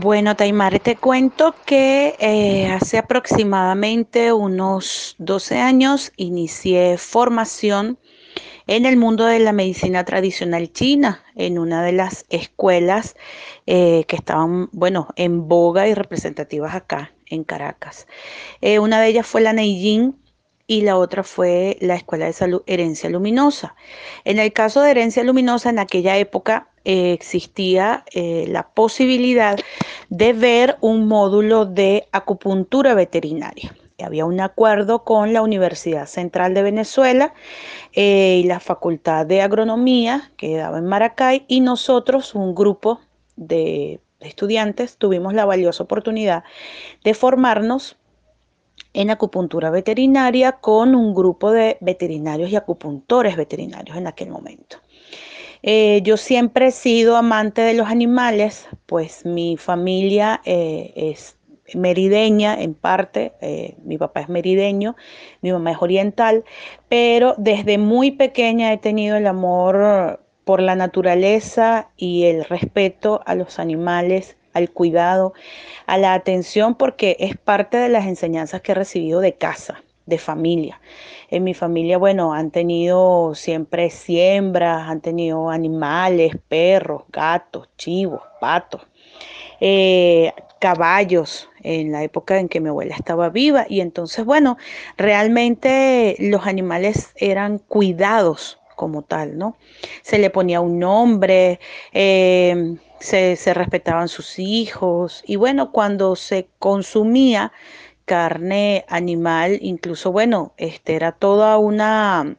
Bueno, 0.00 0.34
Taimar, 0.34 0.80
te 0.80 0.96
cuento 0.96 1.54
que 1.66 2.16
eh, 2.18 2.66
hace 2.66 2.98
aproximadamente 2.98 4.32
unos 4.32 5.14
12 5.18 5.60
años 5.60 6.10
inicié 6.16 6.98
formación 6.98 7.96
en 8.66 8.86
el 8.86 8.96
mundo 8.96 9.24
de 9.24 9.38
la 9.38 9.52
medicina 9.52 10.04
tradicional 10.04 10.72
china, 10.72 11.22
en 11.36 11.56
una 11.56 11.84
de 11.84 11.92
las 11.92 12.24
escuelas 12.28 13.14
eh, 13.66 14.04
que 14.08 14.16
estaban, 14.16 14.68
bueno, 14.72 15.06
en 15.14 15.46
boga 15.46 15.86
y 15.86 15.94
representativas 15.94 16.74
acá 16.74 17.12
en 17.26 17.44
Caracas. 17.44 18.08
Eh, 18.62 18.80
una 18.80 19.00
de 19.00 19.06
ellas 19.06 19.28
fue 19.28 19.40
la 19.40 19.52
Neijing 19.52 20.19
y 20.70 20.82
la 20.82 20.96
otra 20.96 21.24
fue 21.24 21.76
la 21.80 21.96
Escuela 21.96 22.26
de 22.26 22.32
Salud 22.32 22.62
Herencia 22.64 23.10
Luminosa. 23.10 23.74
En 24.24 24.38
el 24.38 24.52
caso 24.52 24.80
de 24.82 24.92
Herencia 24.92 25.24
Luminosa, 25.24 25.68
en 25.68 25.80
aquella 25.80 26.16
época 26.16 26.68
eh, 26.84 27.12
existía 27.12 28.04
eh, 28.14 28.44
la 28.46 28.68
posibilidad 28.68 29.58
de 30.10 30.32
ver 30.32 30.76
un 30.80 31.08
módulo 31.08 31.66
de 31.66 32.06
acupuntura 32.12 32.94
veterinaria. 32.94 33.74
Había 34.00 34.26
un 34.26 34.40
acuerdo 34.40 35.02
con 35.02 35.32
la 35.32 35.42
Universidad 35.42 36.06
Central 36.06 36.54
de 36.54 36.62
Venezuela 36.62 37.34
eh, 37.92 38.38
y 38.40 38.46
la 38.46 38.60
Facultad 38.60 39.26
de 39.26 39.42
Agronomía 39.42 40.30
que 40.36 40.56
daba 40.56 40.78
en 40.78 40.86
Maracay 40.86 41.46
y 41.48 41.62
nosotros, 41.62 42.36
un 42.36 42.54
grupo 42.54 43.00
de 43.34 43.98
estudiantes, 44.20 44.98
tuvimos 44.98 45.34
la 45.34 45.46
valiosa 45.46 45.82
oportunidad 45.82 46.44
de 47.02 47.14
formarnos 47.14 47.96
en 48.92 49.10
acupuntura 49.10 49.70
veterinaria 49.70 50.52
con 50.52 50.94
un 50.94 51.14
grupo 51.14 51.52
de 51.52 51.76
veterinarios 51.80 52.50
y 52.50 52.56
acupuntores 52.56 53.36
veterinarios 53.36 53.96
en 53.96 54.06
aquel 54.06 54.30
momento. 54.30 54.78
Eh, 55.62 56.00
yo 56.02 56.16
siempre 56.16 56.68
he 56.68 56.70
sido 56.70 57.16
amante 57.16 57.60
de 57.62 57.74
los 57.74 57.88
animales, 57.88 58.66
pues 58.86 59.26
mi 59.26 59.56
familia 59.58 60.40
eh, 60.44 60.92
es 60.96 61.36
merideña 61.74 62.60
en 62.60 62.74
parte, 62.74 63.32
eh, 63.40 63.76
mi 63.84 63.98
papá 63.98 64.20
es 64.20 64.28
merideño, 64.28 64.96
mi 65.42 65.52
mamá 65.52 65.72
es 65.72 65.78
oriental, 65.80 66.44
pero 66.88 67.34
desde 67.36 67.78
muy 67.78 68.10
pequeña 68.10 68.72
he 68.72 68.78
tenido 68.78 69.16
el 69.16 69.26
amor 69.26 70.20
por 70.44 70.60
la 70.62 70.74
naturaleza 70.74 71.90
y 71.96 72.24
el 72.24 72.44
respeto 72.44 73.20
a 73.26 73.34
los 73.34 73.58
animales, 73.58 74.36
al 74.52 74.70
cuidado, 74.70 75.32
a 75.86 75.98
la 75.98 76.14
atención, 76.14 76.74
porque 76.74 77.16
es 77.20 77.36
parte 77.36 77.76
de 77.76 77.88
las 77.88 78.06
enseñanzas 78.06 78.60
que 78.60 78.72
he 78.72 78.74
recibido 78.74 79.20
de 79.20 79.34
casa, 79.34 79.82
de 80.06 80.18
familia. 80.18 80.80
En 81.30 81.44
mi 81.44 81.54
familia, 81.54 81.98
bueno, 81.98 82.32
han 82.32 82.50
tenido 82.50 83.34
siempre 83.34 83.90
siembras, 83.90 84.88
han 84.88 85.00
tenido 85.00 85.50
animales, 85.50 86.34
perros, 86.48 87.02
gatos, 87.12 87.68
chivos, 87.76 88.22
patos, 88.40 88.82
eh, 89.60 90.32
caballos, 90.58 91.48
en 91.62 91.92
la 91.92 92.02
época 92.02 92.38
en 92.38 92.48
que 92.48 92.60
mi 92.60 92.68
abuela 92.68 92.94
estaba 92.94 93.28
viva. 93.28 93.66
Y 93.68 93.80
entonces, 93.80 94.24
bueno, 94.24 94.58
realmente 94.96 96.16
los 96.18 96.46
animales 96.46 97.12
eran 97.16 97.58
cuidados 97.58 98.58
como 98.76 99.02
tal, 99.02 99.36
¿no? 99.36 99.56
Se 100.02 100.18
le 100.18 100.30
ponía 100.30 100.60
un 100.60 100.78
nombre, 100.78 101.60
eh, 101.92 102.76
se, 103.00 103.54
respetaban 103.54 104.08
sus 104.08 104.38
hijos 104.38 105.22
y 105.26 105.36
bueno, 105.36 105.72
cuando 105.72 106.16
se 106.16 106.48
consumía 106.58 107.52
carne 108.04 108.84
animal, 108.88 109.58
incluso, 109.62 110.12
bueno, 110.12 110.52
este 110.56 110.94
era 110.94 111.12
toda 111.12 111.58
una 111.58 112.36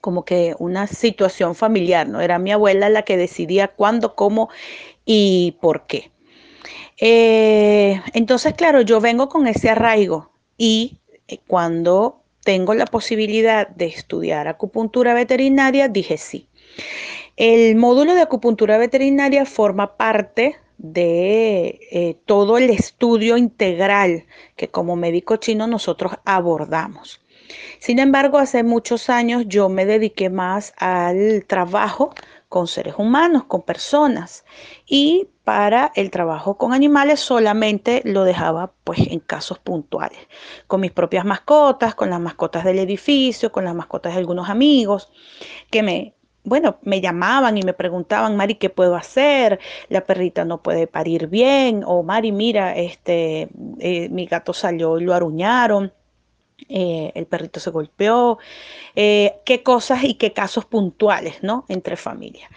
como 0.00 0.24
que 0.24 0.54
una 0.58 0.86
situación 0.86 1.54
familiar, 1.54 2.08
¿no? 2.08 2.22
Era 2.22 2.38
mi 2.38 2.52
abuela 2.52 2.88
la 2.88 3.02
que 3.02 3.18
decidía 3.18 3.68
cuándo, 3.68 4.14
cómo 4.14 4.48
y 5.04 5.58
por 5.60 5.86
qué. 5.86 6.10
Eh, 6.98 8.00
entonces, 8.14 8.54
claro, 8.54 8.80
yo 8.80 9.00
vengo 9.00 9.28
con 9.28 9.46
ese 9.46 9.68
arraigo 9.68 10.32
y 10.56 11.00
eh, 11.28 11.38
cuando 11.46 12.22
tengo 12.42 12.72
la 12.72 12.86
posibilidad 12.86 13.68
de 13.68 13.86
estudiar 13.86 14.48
acupuntura 14.48 15.12
veterinaria, 15.12 15.88
dije 15.88 16.16
sí. 16.16 16.48
El 17.42 17.74
módulo 17.76 18.12
de 18.12 18.20
acupuntura 18.20 18.76
veterinaria 18.76 19.46
forma 19.46 19.96
parte 19.96 20.58
de 20.76 21.80
eh, 21.90 22.18
todo 22.26 22.58
el 22.58 22.68
estudio 22.68 23.38
integral 23.38 24.26
que 24.56 24.68
como 24.68 24.94
médico 24.94 25.36
chino 25.36 25.66
nosotros 25.66 26.12
abordamos. 26.26 27.22
Sin 27.78 27.98
embargo, 27.98 28.36
hace 28.36 28.62
muchos 28.62 29.08
años 29.08 29.44
yo 29.46 29.70
me 29.70 29.86
dediqué 29.86 30.28
más 30.28 30.74
al 30.76 31.46
trabajo 31.46 32.12
con 32.50 32.66
seres 32.66 32.96
humanos, 32.98 33.44
con 33.44 33.62
personas, 33.62 34.44
y 34.84 35.28
para 35.42 35.92
el 35.94 36.10
trabajo 36.10 36.58
con 36.58 36.74
animales 36.74 37.20
solamente 37.20 38.02
lo 38.04 38.24
dejaba 38.24 38.74
pues 38.84 38.98
en 39.06 39.20
casos 39.20 39.58
puntuales, 39.58 40.18
con 40.66 40.82
mis 40.82 40.92
propias 40.92 41.24
mascotas, 41.24 41.94
con 41.94 42.10
las 42.10 42.20
mascotas 42.20 42.64
del 42.64 42.80
edificio, 42.80 43.50
con 43.50 43.64
las 43.64 43.74
mascotas 43.74 44.12
de 44.12 44.18
algunos 44.18 44.50
amigos 44.50 45.10
que 45.70 45.82
me 45.82 46.19
bueno, 46.44 46.78
me 46.82 47.00
llamaban 47.00 47.58
y 47.58 47.62
me 47.62 47.72
preguntaban, 47.74 48.36
Mari, 48.36 48.54
¿qué 48.56 48.70
puedo 48.70 48.96
hacer? 48.96 49.60
La 49.88 50.04
perrita 50.04 50.44
no 50.44 50.62
puede 50.62 50.86
parir 50.86 51.28
bien, 51.28 51.82
o 51.86 52.02
Mari, 52.02 52.32
mira, 52.32 52.76
este, 52.76 53.48
eh, 53.78 54.08
mi 54.10 54.26
gato 54.26 54.52
salió 54.52 54.98
y 54.98 55.04
lo 55.04 55.14
aruñaron. 55.14 55.92
Eh, 56.68 57.12
el 57.14 57.26
perrito 57.26 57.58
se 57.58 57.70
golpeó, 57.70 58.38
eh, 58.94 59.40
qué 59.44 59.62
cosas 59.62 60.04
y 60.04 60.14
qué 60.14 60.32
casos 60.32 60.66
puntuales, 60.66 61.42
¿no? 61.42 61.64
Entre 61.68 61.96
familias. 61.96 62.50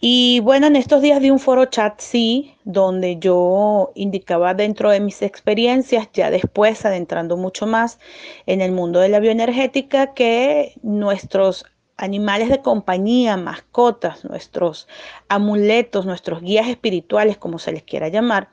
Y 0.00 0.40
bueno, 0.40 0.66
en 0.66 0.76
estos 0.76 1.00
días 1.00 1.20
di 1.20 1.30
un 1.30 1.38
foro 1.38 1.66
chat, 1.66 2.00
sí, 2.00 2.54
donde 2.64 3.18
yo 3.18 3.92
indicaba 3.94 4.54
dentro 4.54 4.90
de 4.90 5.00
mis 5.00 5.22
experiencias, 5.22 6.08
ya 6.12 6.30
después 6.30 6.84
adentrando 6.84 7.36
mucho 7.36 7.66
más 7.66 7.98
en 8.46 8.60
el 8.60 8.72
mundo 8.72 9.00
de 9.00 9.08
la 9.08 9.20
bioenergética, 9.20 10.12
que 10.14 10.74
nuestros 10.82 11.64
animales 11.96 12.50
de 12.50 12.60
compañía, 12.60 13.36
mascotas, 13.36 14.24
nuestros 14.24 14.86
amuletos, 15.28 16.04
nuestros 16.04 16.42
guías 16.42 16.68
espirituales, 16.68 17.38
como 17.38 17.58
se 17.58 17.72
les 17.72 17.82
quiera 17.82 18.08
llamar, 18.08 18.50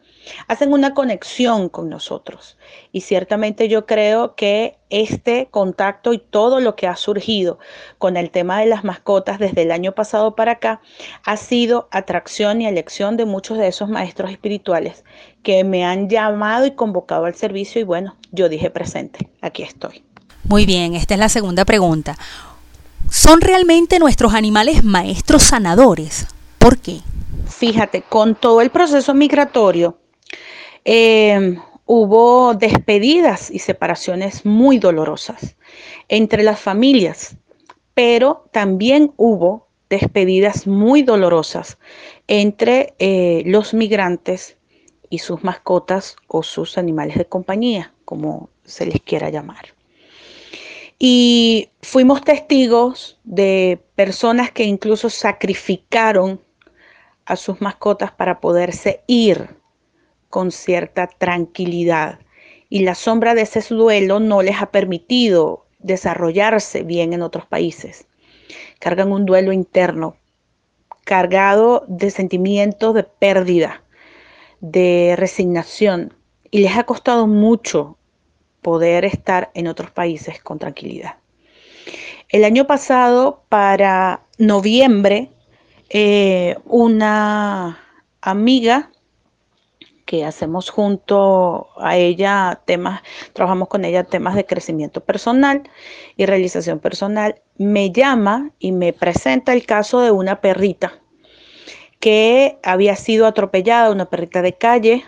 hacen 0.47 0.71
una 0.71 0.93
conexión 0.93 1.67
con 1.67 1.89
nosotros. 1.89 2.58
Y 2.93 3.01
ciertamente 3.01 3.67
yo 3.67 3.86
creo 3.86 4.36
que 4.36 4.77
este 4.89 5.47
contacto 5.51 6.13
y 6.13 6.19
todo 6.19 6.62
lo 6.62 6.75
que 6.75 6.88
ha 6.88 6.95
surgido 6.95 7.60
con 7.97 8.15
el 8.15 8.29
tema 8.29 8.60
de 8.60 8.67
las 8.67 8.84
mascotas 8.84 9.39
desde 9.39 9.63
el 9.63 9.71
año 9.71 9.93
pasado 9.93 10.36
para 10.36 10.53
acá 10.53 10.82
ha 11.25 11.36
sido 11.36 11.89
atracción 11.91 12.62
y 12.62 12.67
elección 12.67 13.17
de 13.17 13.25
muchos 13.25 13.58
de 13.58 13.67
esos 13.67 13.89
maestros 13.89 14.32
espirituales 14.32 15.03
que 15.41 15.63
me 15.63 15.84
han 15.84 16.10
llamado 16.10 16.65
y 16.65 16.71
convocado 16.71 17.25
al 17.25 17.36
servicio 17.36 17.82
y 17.82 17.84
bueno, 17.84 18.15
yo 18.32 18.47
dije 18.47 18.69
presente, 18.69 19.29
aquí 19.41 19.63
estoy. 19.63 20.03
Muy 20.43 20.65
bien, 20.65 20.95
esta 20.95 21.15
es 21.15 21.19
la 21.19 21.29
segunda 21.29 21.65
pregunta. 21.65 22.17
¿Son 23.15 23.41
realmente 23.41 23.99
nuestros 23.99 24.34
animales 24.34 24.84
maestros 24.84 25.43
sanadores? 25.43 26.26
¿Por 26.58 26.80
qué? 26.80 27.02
Fíjate, 27.45 28.02
con 28.02 28.34
todo 28.34 28.60
el 28.60 28.71
proceso 28.71 29.13
migratorio, 29.13 29.99
eh, 30.84 31.56
hubo 31.86 32.56
despedidas 32.56 33.52
y 33.52 33.60
separaciones 33.60 34.47
muy 34.47 34.80
dolorosas 34.80 35.56
entre 36.10 36.41
las 36.41 36.60
familias, 36.60 37.38
pero 37.93 38.49
también 38.52 39.13
hubo 39.15 39.67
despedidas 39.91 40.65
muy 40.65 41.04
dolorosas 41.04 41.78
entre 42.28 42.95
eh, 42.97 43.43
los 43.45 43.76
migrantes 43.76 44.58
y 45.12 45.19
sus 45.19 45.43
mascotas 45.43 46.15
o 46.26 46.41
sus 46.41 46.80
animales 46.80 47.15
de 47.15 47.26
compañía, 47.26 47.93
como 48.06 48.49
se 48.65 48.88
les 48.88 48.99
quiera 49.02 49.30
llamar. 49.30 49.76
Y 51.06 51.70
fuimos 51.82 52.22
testigos 52.22 53.20
de 53.26 53.84
personas 53.96 54.52
que 54.52 54.63
incluso 54.63 55.10
sacrificaron 55.10 56.39
a 57.26 57.36
sus 57.36 57.60
mascotas 57.60 58.13
para 58.13 58.39
poderse 58.39 59.04
ir 59.06 59.50
con 60.30 60.50
cierta 60.50 61.08
tranquilidad. 61.08 62.20
Y 62.70 62.84
la 62.84 62.96
sombra 62.96 63.36
de 63.36 63.42
ese 63.42 63.60
duelo 63.76 64.22
no 64.22 64.42
les 64.42 64.62
ha 64.62 64.68
permitido 64.68 65.66
desarrollarse 65.80 66.84
bien 66.84 67.12
en 67.12 67.22
otros 67.22 67.46
países. 67.48 68.08
Cargan 68.80 69.12
un 69.12 69.26
duelo 69.26 69.52
interno, 69.52 70.16
cargado 71.04 71.84
de 71.89 72.12
sentimientos 72.12 72.94
de 72.94 73.04
pérdida, 73.04 73.84
de 74.62 75.16
resignación, 75.18 76.13
y 76.50 76.60
les 76.60 76.78
ha 76.78 76.86
costado 76.86 77.28
mucho 77.28 77.98
poder 78.63 79.06
estar 79.06 79.52
en 79.54 79.67
otros 79.67 79.91
países 79.91 80.41
con 80.41 80.58
tranquilidad. 80.58 81.17
El 82.30 82.45
año 82.45 82.65
pasado, 82.65 83.43
para 83.49 84.21
noviembre, 84.39 85.30
eh, 85.89 86.56
una 86.65 87.80
amiga 88.21 88.89
que 90.06 90.26
hacemos 90.26 90.69
junto 90.69 91.67
a 91.78 91.95
ella 91.95 92.62
temas, 92.65 93.02
trabajamos 93.34 93.67
con 93.67 93.86
ella 93.86 94.04
temas 94.04 94.36
de 94.36 94.45
crecimiento 94.45 95.02
personal 95.02 95.63
y 96.17 96.26
realización 96.26 96.80
personal, 96.80 97.41
me 97.58 97.91
llama 97.91 98.52
y 98.60 98.71
me 98.71 98.93
presenta 98.93 99.54
el 99.54 99.65
caso 99.65 100.02
de 100.02 100.12
una 100.12 100.41
perrita 100.41 100.99
que 101.99 102.58
había 102.63 102.95
sido 102.95 103.28
atropellada, 103.28 103.91
una 103.91 104.10
perrita 104.10 104.41
de 104.41 104.54
calle, 104.54 105.06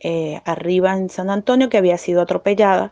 eh, 0.00 0.40
arriba 0.46 0.96
en 0.96 1.10
San 1.10 1.28
Antonio, 1.28 1.68
que 1.68 1.76
había 1.76 1.98
sido 1.98 2.22
atropellada 2.22 2.90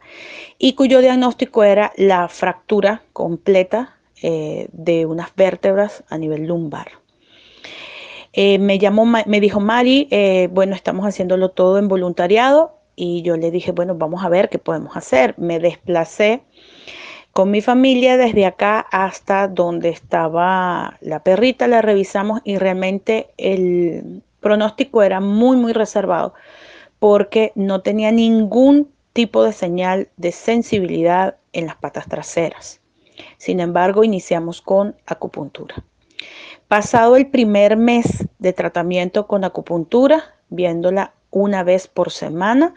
y 0.59 0.75
cuyo 0.75 1.01
diagnóstico 1.01 1.64
era 1.64 1.92
la 1.97 2.29
fractura 2.29 3.03
completa 3.14 3.97
eh, 4.23 4.68
de 4.73 5.07
unas 5.07 5.35
vértebras 5.35 6.05
a 6.11 6.18
nivel 6.18 6.47
lumbar. 6.47 6.88
Eh, 8.35 8.59
me 8.59 8.79
llamó, 8.79 9.07
me 9.07 9.40
dijo 9.40 9.59
Mari, 9.59 10.09
bueno, 10.53 10.75
estamos 10.75 11.07
haciéndolo 11.07 11.49
todo 11.49 11.79
en 11.79 11.88
voluntariado 11.88 12.77
y 12.94 13.23
yo 13.23 13.38
le 13.38 13.51
dije, 13.51 13.73
bueno, 13.73 13.94
vamos 13.94 14.23
a 14.23 14.29
ver 14.29 14.51
qué 14.51 14.59
podemos 14.59 14.94
hacer. 14.94 15.35
Me 15.38 15.61
desplacé 15.61 16.42
con 17.33 17.51
mi 17.51 17.62
familia 17.62 18.18
desde 18.18 18.44
acá 18.44 18.81
hasta 18.90 19.49
donde 19.49 19.88
estaba 19.88 20.99
la 21.01 21.23
perrita, 21.23 21.68
la 21.68 21.81
revisamos 21.81 22.40
y 22.44 22.59
realmente 22.59 23.29
el 23.38 24.23
pronóstico 24.40 25.03
era 25.03 25.21
muy, 25.21 25.57
muy 25.57 25.73
reservado 25.73 26.35
porque 26.99 27.53
no 27.55 27.83
tenía 27.83 28.13
ningún 28.13 28.93
tipo 29.13 29.43
de 29.43 29.53
señal 29.53 30.09
de 30.17 30.33
sensibilidad 30.33 31.37
en 31.53 31.67
las 31.67 31.77
patas 31.77 32.07
traseras. 32.09 32.81
Sin 33.37 33.61
embargo, 33.61 34.05
iniciamos 34.05 34.63
con 34.63 34.97
acupuntura. 35.07 35.85
Pasado 36.69 37.17
el 37.17 37.29
primer 37.29 37.77
mes 37.77 38.27
de 38.39 38.53
tratamiento 38.53 39.27
con 39.27 39.45
acupuntura, 39.45 40.35
viéndola 40.51 41.15
una 41.31 41.63
vez 41.63 41.89
por 41.89 42.11
semana, 42.11 42.75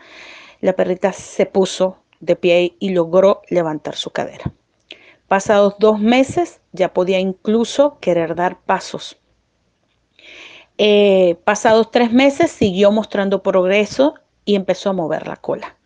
la 0.61 0.73
perrita 0.73 1.11
se 1.11 1.45
puso 1.45 1.97
de 2.19 2.35
pie 2.35 2.75
y 2.79 2.89
logró 2.89 3.41
levantar 3.49 3.95
su 3.95 4.11
cadera. 4.11 4.51
Pasados 5.27 5.75
dos 5.79 5.99
meses 5.99 6.61
ya 6.71 6.93
podía 6.93 7.19
incluso 7.19 7.97
querer 7.99 8.35
dar 8.35 8.59
pasos. 8.61 9.20
Eh, 10.83 11.37
pasados 11.43 11.91
tres 11.91 12.11
meses 12.11 12.49
siguió 12.49 12.91
mostrando 12.91 13.43
progreso 13.43 14.15
y 14.45 14.55
empezó 14.55 14.89
a 14.89 14.93
mover 14.93 15.27
la 15.27 15.35
cola. 15.35 15.77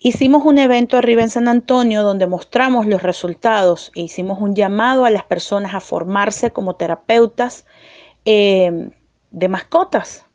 Hicimos 0.00 0.44
un 0.44 0.58
evento 0.58 0.96
arriba 0.96 1.22
en 1.22 1.30
San 1.30 1.46
Antonio 1.46 2.02
donde 2.02 2.26
mostramos 2.26 2.86
los 2.86 3.04
resultados 3.04 3.92
e 3.94 4.00
hicimos 4.00 4.40
un 4.40 4.56
llamado 4.56 5.04
a 5.04 5.10
las 5.10 5.22
personas 5.22 5.74
a 5.74 5.80
formarse 5.80 6.50
como 6.50 6.74
terapeutas 6.74 7.66
eh, 8.24 8.90
de 9.30 9.48
mascotas. 9.48 10.26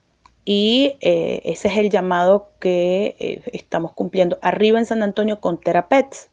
Y 0.45 0.95
eh, 1.01 1.41
ese 1.43 1.67
es 1.67 1.75
el 1.75 1.89
llamado 1.89 2.51
que 2.61 3.43
estamos 3.51 3.91
cumpliendo 3.91 4.39
arriba 4.41 4.79
en 4.79 4.85
San 4.85 5.03
Antonio 5.03 5.41
con 5.41 5.59
Terapets. 5.59 6.29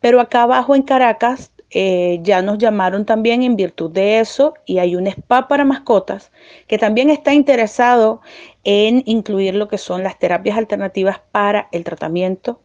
Pero 0.00 0.20
acá 0.20 0.42
abajo 0.42 0.74
en 0.74 0.82
Caracas 0.82 1.52
ya 1.70 2.42
nos 2.42 2.58
llamaron 2.58 3.04
también 3.04 3.42
en 3.42 3.56
virtud 3.56 3.90
de 3.90 4.20
eso 4.20 4.54
y 4.66 4.78
hay 4.78 4.96
un 4.96 5.06
spa 5.08 5.48
para 5.48 5.64
mascotas 5.64 6.30
que 6.68 6.78
también 6.78 7.10
está 7.10 7.34
interesado 7.34 8.20
en 8.64 9.02
incluir 9.06 9.54
lo 9.54 9.68
que 9.68 9.78
son 9.78 10.02
las 10.02 10.18
terapias 10.18 10.56
alternativas 10.56 11.20
para 11.32 11.68
el 11.72 11.84
tratamiento 11.84 12.60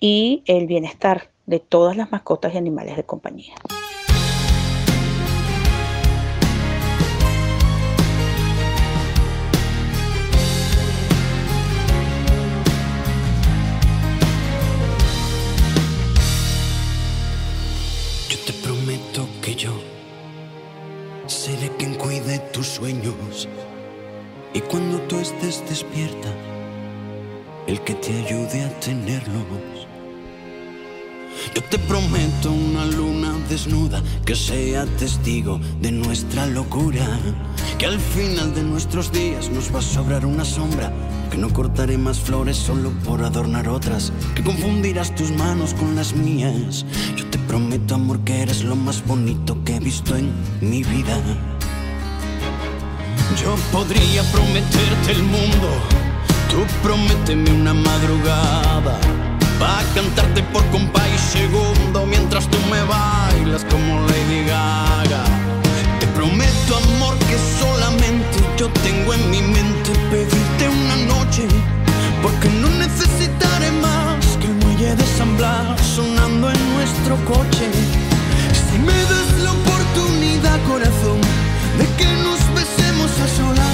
y 0.00 0.42
el 0.46 0.66
bienestar 0.66 1.30
de 1.46 1.60
todas 1.60 1.96
las 1.96 2.10
mascotas 2.10 2.54
y 2.54 2.58
animales 2.58 2.96
de 2.96 3.04
compañía. 3.04 3.54
Sueños 22.66 23.48
y 24.54 24.60
cuando 24.60 24.98
tú 25.08 25.18
estés 25.18 25.64
despierta, 25.68 26.28
el 27.66 27.80
que 27.80 27.94
te 27.94 28.12
ayude 28.24 28.64
a 28.64 28.80
tenerlos. 28.80 29.44
Yo 31.54 31.62
te 31.64 31.78
prometo 31.78 32.52
una 32.52 32.86
luna 32.86 33.34
desnuda 33.48 34.00
que 34.24 34.36
sea 34.36 34.86
testigo 34.86 35.60
de 35.80 35.90
nuestra 35.90 36.46
locura. 36.46 37.04
Que 37.78 37.86
al 37.86 37.98
final 37.98 38.54
de 38.54 38.62
nuestros 38.62 39.10
días 39.10 39.50
nos 39.50 39.74
va 39.74 39.80
a 39.80 39.82
sobrar 39.82 40.24
una 40.24 40.44
sombra. 40.44 40.92
Que 41.30 41.36
no 41.36 41.52
cortaré 41.52 41.98
más 41.98 42.20
flores 42.20 42.56
solo 42.56 42.90
por 43.04 43.24
adornar 43.24 43.68
otras. 43.68 44.12
Que 44.36 44.44
confundirás 44.44 45.14
tus 45.16 45.32
manos 45.32 45.74
con 45.74 45.96
las 45.96 46.14
mías. 46.14 46.86
Yo 47.16 47.26
te 47.26 47.38
prometo, 47.38 47.96
amor, 47.96 48.20
que 48.20 48.42
eres 48.42 48.62
lo 48.62 48.76
más 48.76 49.04
bonito 49.04 49.56
que 49.64 49.76
he 49.76 49.80
visto 49.80 50.16
en 50.16 50.32
mi 50.60 50.84
vida. 50.84 51.20
Yo 53.40 53.56
podría 53.72 54.22
prometerte 54.32 55.12
el 55.12 55.22
mundo. 55.22 55.68
Tú 56.50 56.64
prométeme 56.82 57.50
una 57.50 57.74
madrugada 57.74 58.98
Va 59.60 59.78
a 59.78 59.84
cantarte 59.94 60.42
por 60.52 60.64
compa 60.70 61.00
y 61.08 61.18
segundo 61.18 62.04
mientras 62.06 62.48
tú 62.48 62.58
me 62.70 62.82
bailas 62.82 63.64
como 63.70 64.00
Lady 64.08 64.44
Gaga. 64.46 65.24
Te 66.00 66.06
prometo, 66.08 66.76
amor, 66.76 67.16
que 67.28 67.38
solamente 67.60 68.38
yo 68.58 68.68
tengo 68.82 69.14
en 69.14 69.30
mi 69.30 69.42
mente 69.42 69.92
pedirte 70.10 70.68
una 70.68 70.96
noche, 71.14 71.46
porque 72.22 72.48
no 72.48 72.68
necesitaré 72.68 73.70
más 73.70 74.26
que 74.40 74.46
el 74.46 74.54
muelle 74.54 74.96
de 74.96 75.06
San 75.16 75.36
sonando 75.94 76.50
en 76.50 76.74
nuestro 76.74 77.16
coche. 77.24 77.66
Si 78.66 78.78
me 78.78 78.98
das 79.10 79.28
la 79.44 79.52
oportunidad, 79.52 80.58
corazón, 80.66 81.20
de 81.78 81.86
que 81.96 82.10
nos 82.24 82.40
solas, 83.14 83.73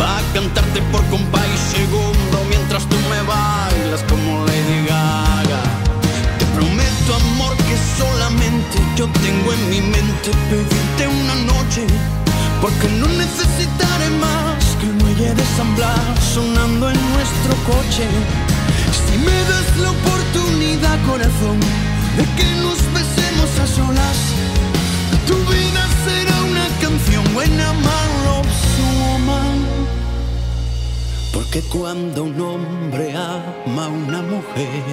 Va 0.00 0.18
a 0.18 0.22
cantarte 0.34 0.82
por 0.92 1.02
compa 1.06 1.40
y 1.46 1.56
segundo 1.74 2.44
mientras 2.50 2.84
tú 2.86 2.96
me 3.08 3.20
bailas 3.22 4.02
como 4.08 4.44
Lady 4.44 4.86
Gaga. 4.86 5.62
Te 6.38 6.44
prometo, 6.54 7.14
amor, 7.14 7.56
que 7.56 7.76
solamente 7.96 8.76
yo 8.96 9.08
tengo 9.24 9.52
en 9.54 9.70
mi 9.70 9.80
mente 9.80 10.30
pedirte 10.50 11.08
una 11.08 11.34
noche, 11.52 11.86
porque 12.60 12.88
no 13.00 13.06
necesitaré 13.08 14.10
más 14.20 14.64
que 14.78 14.86
el 14.86 14.94
muelle 14.94 15.34
de 15.34 15.44
San 15.56 15.74
sonando 16.34 16.90
en 16.90 17.00
nuestro 17.14 17.54
coche. 17.64 18.06
Si 19.06 19.16
me 19.16 19.38
das 19.50 19.68
la 19.78 19.90
oportunidad, 19.92 20.98
corazón, 21.06 21.58
de 22.18 22.24
que 22.36 22.46
nos 22.64 22.78
besemos 22.92 23.50
a 23.62 23.66
solas. 23.66 24.18
Tu 25.26 25.36
vida 25.52 25.82
será 26.04 26.36
una 26.42 26.66
canción 26.82 27.24
buena, 27.32 27.72
malo, 27.72 28.25
Porque 31.36 31.60
cuando 31.60 32.24
un 32.24 32.40
hombre 32.40 33.14
ama 33.14 33.84
a 33.84 33.88
una 33.88 34.22
mujer, 34.22 34.84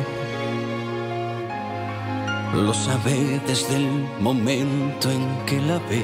lo 2.53 2.73
sabe 2.73 3.39
desde 3.47 3.77
el 3.77 3.87
momento 4.19 5.09
en 5.09 5.23
que 5.45 5.61
la 5.61 5.77
ve. 5.87 6.03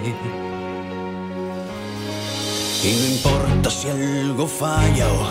Y 2.86 2.92
no 3.00 3.06
importa 3.16 3.70
si 3.70 3.90
algo 3.90 4.48
falla 4.48 5.08
o 5.12 5.28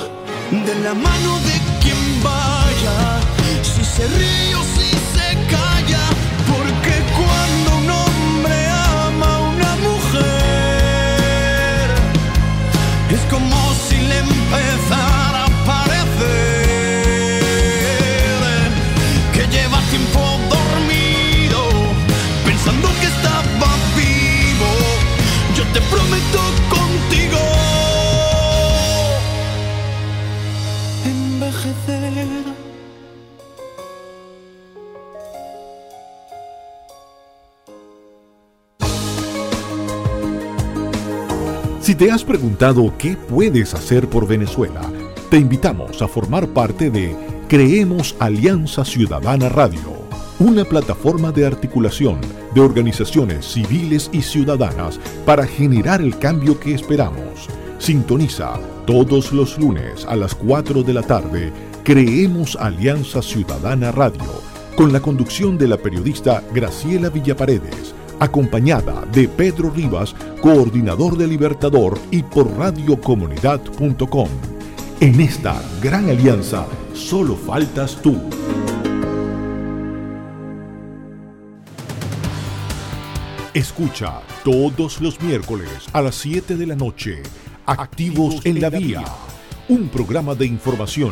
de 0.51 0.75
la 0.85 0.93
mano 0.93 1.39
de 1.49 1.57
quien 1.81 2.23
vaya, 2.23 3.23
si 3.63 3.83
se 3.83 4.07
ríe 4.09 4.55
o 4.57 4.63
si 4.63 4.91
se 5.15 5.29
calla, 5.55 6.05
porque 6.53 6.95
cuando 7.17 7.69
un 7.83 7.91
hombre 8.03 8.59
ama 9.07 9.37
a 9.37 9.41
una 9.55 9.73
mujer, 9.89 10.29
es 13.11 13.23
como 13.31 13.57
si 13.89 13.97
le 13.97 14.19
te 25.73 25.81
prometo 25.81 26.41
contigo 26.69 27.39
envejecer. 31.05 32.59
Si 41.81 41.95
te 41.95 42.11
has 42.11 42.23
preguntado 42.23 42.93
qué 42.99 43.17
puedes 43.17 43.73
hacer 43.73 44.09
por 44.09 44.27
Venezuela, 44.27 44.83
te 45.31 45.39
invitamos 45.39 46.03
a 46.03 46.09
formar 46.09 46.49
parte 46.49 46.91
de 46.91 47.17
Creemos 47.49 48.15
Alianza 48.19 48.85
Ciudadana 48.85 49.49
Radio, 49.49 49.98
una 50.41 50.65
plataforma 50.65 51.33
de 51.33 51.47
articulación 51.47 52.21
de 52.55 52.61
organizaciones 52.61 53.45
civiles 53.47 54.09
y 54.13 54.23
ciudadanas 54.23 55.01
para 55.25 55.47
generar 55.47 56.01
el 56.01 56.19
cambio 56.19 56.59
que 56.59 56.75
esperamos. 56.75 57.49
Sintoniza 57.79 58.59
todos 58.87 59.33
los 59.33 59.59
lunes 59.59 60.05
a 60.07 60.17
las 60.17 60.35
4 60.35 60.83
de 60.83 60.95
la 60.95 61.03
tarde 61.03 61.53
Creemos 61.85 62.57
Alianza 62.57 63.23
Ciudadana 63.23 63.93
Radio, 63.93 64.43
con 64.77 64.93
la 64.93 65.01
conducción 65.01 65.59
de 65.59 65.69
la 65.69 65.77
periodista 65.77 66.43
Graciela 66.53 67.09
Villaparedes 67.09 67.95
acompañada 68.21 69.05
de 69.13 69.29
Pedro 69.29 69.71
Rivas, 69.71 70.15
coordinador 70.41 71.17
de 71.17 71.27
Libertador 71.27 71.99
y 72.11 72.23
por 72.23 72.51
radiocomunidad.com. 72.57 74.29
En 75.01 75.21
esta 75.21 75.61
gran 75.81 76.09
alianza, 76.09 76.67
solo 76.95 77.37
faltas 77.37 78.01
tú. 78.03 78.17
Escucha 83.59 84.21
todos 84.45 85.01
los 85.01 85.21
miércoles 85.21 85.69
a 85.93 86.01
las 86.01 86.15
7 86.15 86.55
de 86.55 86.65
la 86.65 86.77
noche, 86.77 87.25
Activos 87.67 88.37
en 88.45 88.61
la 88.61 88.71
Vía, 88.71 89.03
un 89.69 89.89
programa 89.89 90.37
de 90.37 90.47
información, 90.47 91.11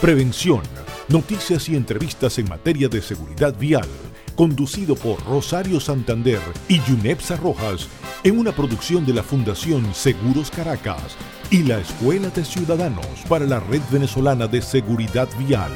prevención, 0.00 0.62
noticias 1.08 1.68
y 1.68 1.74
entrevistas 1.74 2.38
en 2.38 2.48
materia 2.48 2.88
de 2.88 3.02
seguridad 3.02 3.52
vial 3.58 3.88
conducido 4.36 4.94
por 4.94 5.20
Rosario 5.26 5.80
Santander 5.80 6.38
y 6.68 6.80
Yunepsa 6.82 7.34
Rojas, 7.34 7.88
en 8.22 8.38
una 8.38 8.52
producción 8.52 9.04
de 9.04 9.14
la 9.14 9.24
Fundación 9.24 9.92
Seguros 9.92 10.52
Caracas 10.52 11.16
y 11.50 11.64
la 11.64 11.80
Escuela 11.80 12.28
de 12.28 12.44
Ciudadanos 12.44 13.08
para 13.28 13.44
la 13.44 13.58
Red 13.58 13.82
Venezolana 13.90 14.46
de 14.46 14.62
Seguridad 14.62 15.28
Vial. 15.36 15.72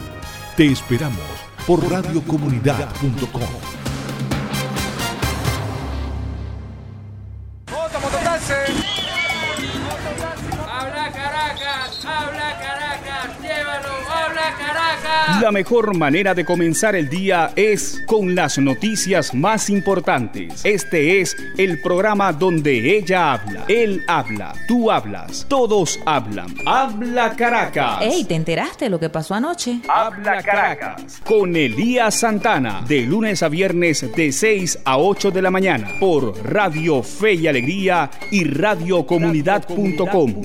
Te 0.57 0.67
esperamos 0.67 1.19
por 1.67 1.83
radiocomunidad.com. 1.91 3.82
La 15.43 15.51
mejor 15.51 15.97
manera 15.97 16.35
de 16.35 16.45
comenzar 16.45 16.95
el 16.95 17.09
día 17.09 17.51
es 17.57 18.01
con 18.07 18.37
las 18.37 18.59
noticias 18.59 19.35
más 19.35 19.71
importantes. 19.71 20.65
Este 20.65 21.21
es 21.21 21.37
el 21.59 21.83
programa 21.83 22.33
donde 22.33 22.97
ella 22.97 23.33
habla, 23.33 23.65
él 23.67 24.05
habla, 24.07 24.55
tú 24.69 24.89
hablas, 24.89 25.45
todos 25.49 25.99
hablan. 26.07 26.47
Habla 26.65 27.35
Caracas. 27.35 28.03
Ey, 28.03 28.23
¿te 28.23 28.37
enteraste 28.37 28.85
de 28.85 28.91
lo 28.91 29.01
que 29.01 29.11
pasó 29.11 29.35
anoche? 29.35 29.81
Habla 29.89 30.45
Caracas 30.45 31.21
con 31.27 31.57
Elías 31.57 32.21
Santana 32.21 32.85
de 32.87 33.01
lunes 33.01 33.43
a 33.43 33.49
viernes 33.49 34.15
de 34.15 34.31
6 34.31 34.79
a 34.85 34.99
8 34.99 35.33
de 35.33 35.43
la 35.43 35.51
mañana 35.51 35.89
por 35.99 36.41
Radio 36.45 37.03
Fe 37.03 37.35
y 37.35 37.49
Alegría 37.49 38.13
y 38.31 38.45
radiocomunidad.com. 38.45 40.41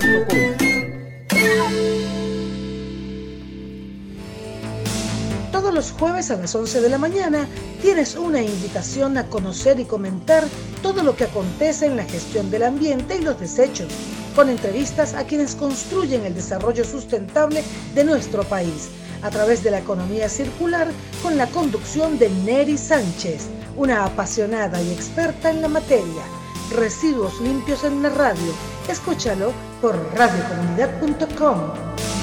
Todos 5.52 5.72
los 5.72 5.92
jueves 5.92 6.30
a 6.30 6.36
las 6.36 6.54
11 6.54 6.82
de 6.82 6.88
la 6.90 6.98
mañana 6.98 7.48
tienes 7.80 8.16
una 8.16 8.42
invitación 8.42 9.16
a 9.16 9.28
conocer 9.28 9.80
y 9.80 9.84
comentar 9.84 10.44
todo 10.82 11.02
lo 11.02 11.16
que 11.16 11.24
acontece 11.24 11.86
en 11.86 11.96
la 11.96 12.04
gestión 12.04 12.50
del 12.50 12.64
ambiente 12.64 13.16
y 13.16 13.22
los 13.22 13.40
desechos, 13.40 13.88
con 14.36 14.50
entrevistas 14.50 15.14
a 15.14 15.24
quienes 15.24 15.54
construyen 15.54 16.26
el 16.26 16.34
desarrollo 16.34 16.84
sustentable 16.84 17.64
de 17.94 18.04
nuestro 18.04 18.44
país 18.44 18.90
a 19.22 19.30
través 19.30 19.64
de 19.64 19.70
la 19.70 19.78
economía 19.78 20.28
circular 20.28 20.88
con 21.22 21.36
la 21.36 21.46
conducción 21.46 22.18
de 22.18 22.28
Neri 22.28 22.76
Sánchez, 22.76 23.46
una 23.76 24.04
apasionada 24.04 24.80
y 24.82 24.92
experta 24.92 25.50
en 25.50 25.62
la 25.62 25.68
materia. 25.68 26.22
Residuos 26.70 27.40
limpios 27.40 27.84
en 27.84 28.02
la 28.02 28.10
radio. 28.10 28.52
Escúchalo 28.88 29.52
por 29.80 29.96
radiocomunidad.com. 30.14 32.17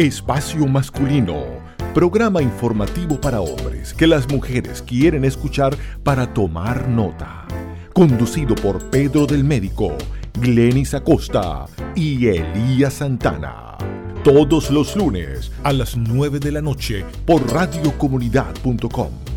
Espacio 0.00 0.66
Masculino, 0.66 1.44
programa 1.92 2.40
informativo 2.40 3.20
para 3.20 3.42
hombres 3.42 3.92
que 3.92 4.06
las 4.06 4.26
mujeres 4.30 4.80
quieren 4.80 5.26
escuchar 5.26 5.76
para 6.02 6.32
tomar 6.32 6.88
nota. 6.88 7.46
Conducido 7.92 8.54
por 8.54 8.88
Pedro 8.88 9.26
del 9.26 9.44
Médico, 9.44 9.98
Glenis 10.40 10.94
Acosta 10.94 11.66
y 11.94 12.28
Elías 12.28 12.94
Santana. 12.94 13.76
Todos 14.24 14.70
los 14.70 14.96
lunes 14.96 15.52
a 15.64 15.74
las 15.74 15.98
9 15.98 16.40
de 16.40 16.52
la 16.52 16.62
noche 16.62 17.04
por 17.26 17.46
radiocomunidad.com. 17.52 19.29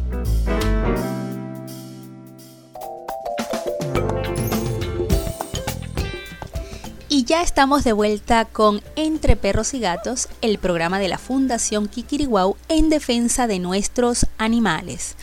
estamos 7.53 7.83
de 7.83 7.93
vuelta 7.93 8.45
con 8.45 8.81
Entre 8.95 9.35
Perros 9.35 9.75
y 9.75 9.79
Gatos, 9.79 10.27
el 10.41 10.57
programa 10.57 10.97
de 10.97 11.07
la 11.07 11.19
Fundación 11.19 11.87
Kikiriwau 11.87 12.57
en 12.67 12.89
defensa 12.89 13.45
de 13.45 13.59
nuestros 13.59 14.25
animales. 14.39 15.15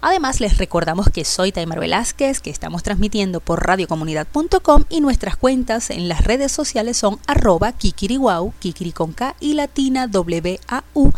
Además, 0.00 0.40
les 0.40 0.58
recordamos 0.58 1.10
que 1.10 1.24
soy 1.24 1.52
Taimar 1.52 1.78
Velázquez, 1.78 2.40
que 2.40 2.50
estamos 2.50 2.82
transmitiendo 2.82 3.38
por 3.38 3.64
radiocomunidad.com 3.64 4.82
y 4.88 5.00
nuestras 5.00 5.36
cuentas 5.36 5.90
en 5.90 6.08
las 6.08 6.24
redes 6.24 6.50
sociales 6.50 6.96
son 6.96 7.20
arroba 7.28 7.70
kikiriwau, 7.70 8.52
kikiri 8.58 8.90
con 8.90 9.12
K 9.12 9.36
y 9.38 9.54
latina 9.54 10.08
W-A-U. 10.08 11.12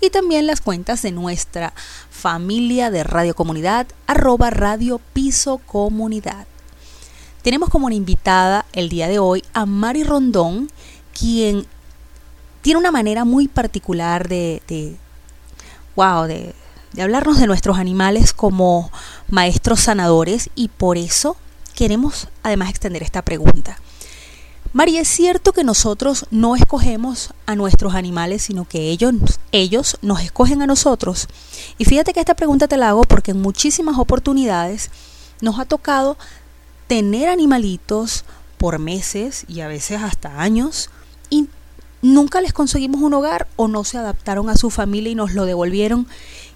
Y 0.00 0.08
también 0.08 0.46
las 0.46 0.62
cuentas 0.62 1.02
de 1.02 1.12
nuestra 1.12 1.74
familia 2.08 2.90
de 2.90 3.04
Radio 3.04 3.34
Comunidad, 3.34 3.86
arroba 4.06 4.48
Radio 4.48 5.02
Piso 5.12 5.58
Comunidad. 5.58 6.46
Tenemos 7.42 7.70
como 7.70 7.86
una 7.86 7.96
invitada 7.96 8.64
el 8.72 8.88
día 8.88 9.08
de 9.08 9.18
hoy 9.18 9.42
a 9.52 9.66
Mari 9.66 10.04
Rondón, 10.04 10.70
quien 11.18 11.66
tiene 12.62 12.78
una 12.78 12.92
manera 12.92 13.24
muy 13.24 13.48
particular 13.48 14.28
de, 14.28 14.62
de 14.68 14.96
wow, 15.96 16.24
de, 16.26 16.54
de 16.92 17.02
hablarnos 17.02 17.40
de 17.40 17.48
nuestros 17.48 17.78
animales 17.78 18.32
como 18.32 18.92
maestros 19.28 19.80
sanadores 19.80 20.50
y 20.54 20.68
por 20.68 20.96
eso 20.96 21.36
queremos 21.74 22.28
además 22.44 22.70
extender 22.70 23.02
esta 23.02 23.22
pregunta. 23.22 23.76
María, 24.72 25.00
¿es 25.00 25.08
cierto 25.08 25.52
que 25.52 25.64
nosotros 25.64 26.26
no 26.30 26.54
escogemos 26.56 27.34
a 27.44 27.56
nuestros 27.56 27.94
animales, 27.94 28.42
sino 28.42 28.66
que 28.66 28.90
ellos, 28.90 29.14
ellos 29.50 29.98
nos 30.00 30.22
escogen 30.22 30.62
a 30.62 30.66
nosotros? 30.66 31.28
Y 31.76 31.84
fíjate 31.84 32.14
que 32.14 32.20
esta 32.20 32.34
pregunta 32.34 32.68
te 32.68 32.76
la 32.76 32.90
hago 32.90 33.02
porque 33.02 33.32
en 33.32 33.42
muchísimas 33.42 33.98
oportunidades 33.98 34.90
nos 35.42 35.58
ha 35.58 35.66
tocado 35.66 36.16
tener 36.92 37.30
animalitos 37.30 38.26
por 38.58 38.78
meses 38.78 39.46
y 39.48 39.60
a 39.62 39.66
veces 39.66 40.02
hasta 40.02 40.42
años 40.42 40.90
y 41.30 41.48
nunca 42.02 42.42
les 42.42 42.52
conseguimos 42.52 43.00
un 43.00 43.14
hogar 43.14 43.48
o 43.56 43.66
no 43.66 43.82
se 43.82 43.96
adaptaron 43.96 44.50
a 44.50 44.58
su 44.58 44.68
familia 44.68 45.10
y 45.10 45.14
nos 45.14 45.32
lo 45.32 45.46
devolvieron 45.46 46.06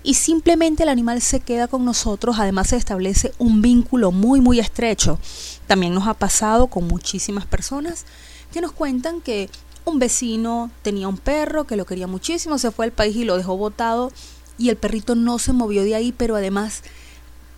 y 0.03 0.12
simplemente 0.12 0.83
el 0.83 0.90
animal 0.90 1.22
se 1.22 1.40
queda 1.40 1.68
con 1.68 1.87
nosotros, 1.87 2.37
además 2.38 2.68
se 2.68 2.77
establece 2.77 3.33
un 3.38 3.62
vínculo 3.62 4.12
muy 4.12 4.42
muy 4.42 4.61
estrecho. 4.61 5.18
También 5.66 5.94
nos 5.94 6.07
ha 6.07 6.12
pasado 6.12 6.66
con 6.66 6.87
muchísimas 6.87 7.46
personas 7.46 8.05
que 8.53 8.61
nos 8.61 8.72
cuentan 8.72 9.22
que 9.22 9.49
un 9.87 9.99
vecino 9.99 10.70
tenía 10.83 11.09
un 11.09 11.16
perro 11.16 11.64
que 11.64 11.77
lo 11.77 11.87
quería 11.87 12.09
muchísimo, 12.09 12.59
se 12.59 12.70
fue 12.72 12.85
al 12.85 12.92
país 12.92 13.16
y 13.16 13.25
lo 13.25 13.38
dejó 13.38 13.57
botado 13.57 14.12
y 14.59 14.68
el 14.68 14.77
perrito 14.77 15.14
no 15.14 15.38
se 15.38 15.55
movió 15.55 15.83
de 15.83 15.94
ahí, 15.94 16.12
pero 16.12 16.37
además 16.37 16.83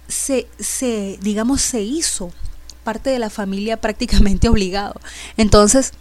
se, 0.06 0.46
se 0.60 1.18
digamos, 1.22 1.60
se 1.60 1.82
hizo 1.82 2.30
parte 2.88 3.10
de 3.10 3.18
la 3.18 3.28
familia 3.28 3.76
prácticamente 3.86 4.48
obligado. 4.48 4.98
Entonces, 5.36 5.92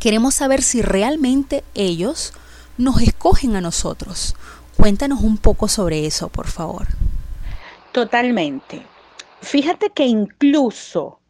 queremos 0.00 0.34
saber 0.34 0.60
si 0.60 0.82
realmente 0.82 1.62
ellos 1.74 2.32
nos 2.78 3.00
escogen 3.00 3.54
a 3.54 3.60
nosotros. 3.60 4.34
Cuéntanos 4.76 5.20
un 5.20 5.38
poco 5.38 5.68
sobre 5.68 6.04
eso, 6.04 6.30
por 6.30 6.48
favor. 6.48 6.88
Totalmente. 7.92 8.84
Fíjate 9.40 9.90
que 9.90 10.04
incluso 10.04 11.20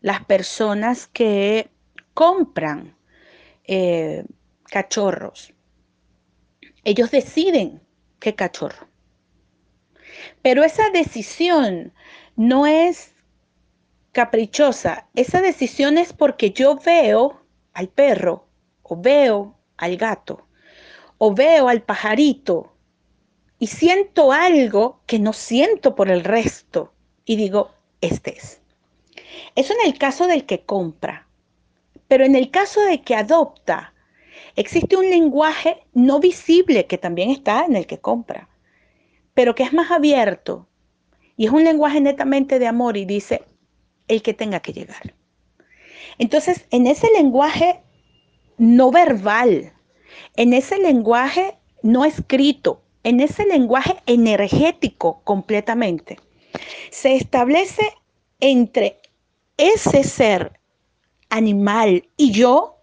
las 0.00 0.24
personas 0.24 1.06
que 1.06 1.70
compran 2.12 2.96
eh, 3.68 4.24
cachorros. 4.64 5.54
Ellos 6.82 7.12
deciden 7.12 7.80
qué 8.18 8.34
cachorro. 8.34 8.88
Pero 10.42 10.64
esa 10.64 10.90
decisión 10.90 11.92
no 12.34 12.66
es 12.66 13.14
caprichosa, 14.18 15.06
esa 15.14 15.40
decisión 15.40 15.96
es 15.96 16.12
porque 16.12 16.50
yo 16.50 16.76
veo 16.84 17.40
al 17.72 17.86
perro 17.88 18.48
o 18.82 19.00
veo 19.00 19.54
al 19.76 19.96
gato 19.96 20.48
o 21.18 21.32
veo 21.32 21.68
al 21.68 21.82
pajarito 21.82 22.72
y 23.60 23.68
siento 23.68 24.32
algo 24.32 25.02
que 25.06 25.20
no 25.20 25.32
siento 25.32 25.94
por 25.94 26.10
el 26.10 26.24
resto 26.24 26.92
y 27.26 27.36
digo, 27.36 27.70
este 28.00 28.36
es. 28.36 28.60
Eso 29.54 29.72
en 29.74 29.86
el 29.86 29.96
caso 29.96 30.26
del 30.26 30.46
que 30.46 30.62
compra. 30.62 31.28
Pero 32.08 32.24
en 32.24 32.34
el 32.34 32.50
caso 32.50 32.80
de 32.80 33.02
que 33.02 33.14
adopta, 33.14 33.94
existe 34.56 34.96
un 34.96 35.08
lenguaje 35.08 35.86
no 35.92 36.18
visible 36.18 36.86
que 36.86 36.98
también 36.98 37.30
está 37.30 37.64
en 37.64 37.76
el 37.76 37.86
que 37.86 38.00
compra, 38.00 38.48
pero 39.34 39.54
que 39.54 39.62
es 39.62 39.72
más 39.72 39.92
abierto 39.92 40.66
y 41.36 41.46
es 41.46 41.52
un 41.52 41.62
lenguaje 41.62 42.00
netamente 42.00 42.58
de 42.58 42.66
amor 42.66 42.96
y 42.96 43.04
dice 43.04 43.44
el 44.08 44.22
que 44.22 44.34
tenga 44.34 44.60
que 44.60 44.72
llegar. 44.72 45.14
Entonces, 46.18 46.66
en 46.70 46.86
ese 46.86 47.10
lenguaje 47.12 47.82
no 48.56 48.90
verbal, 48.90 49.72
en 50.36 50.52
ese 50.52 50.78
lenguaje 50.78 51.56
no 51.82 52.04
escrito, 52.04 52.82
en 53.04 53.20
ese 53.20 53.46
lenguaje 53.46 53.96
energético 54.06 55.20
completamente, 55.24 56.18
se 56.90 57.14
establece 57.14 57.82
entre 58.40 59.00
ese 59.56 60.04
ser 60.04 60.58
animal 61.28 62.08
y 62.16 62.32
yo, 62.32 62.76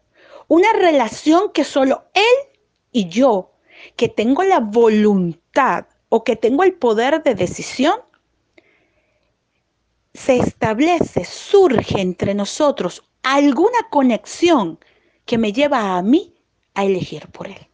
una 0.48 0.72
relación 0.74 1.52
que 1.52 1.64
solo 1.64 2.06
él 2.14 2.52
y 2.92 3.10
yo, 3.10 3.52
que 3.96 4.08
tengo 4.08 4.44
la 4.44 4.60
voluntad 4.60 5.86
o 6.10 6.24
que 6.24 6.36
tengo 6.36 6.64
el 6.64 6.74
poder 6.74 7.24
de 7.24 7.36
decisión, 7.36 7.96
se 10.16 10.38
establece, 10.38 11.26
surge 11.26 12.02
entre 12.02 12.34
nosotros 12.34 13.04
alguna 13.24 13.78
conexión 13.90 14.80
que 15.26 15.38
me 15.38 15.52
lleva 15.52 15.98
a 15.98 16.02
mí 16.02 16.34
a 16.74 16.86
elegir 16.86 17.28
por 17.30 17.48
él. 17.48 17.68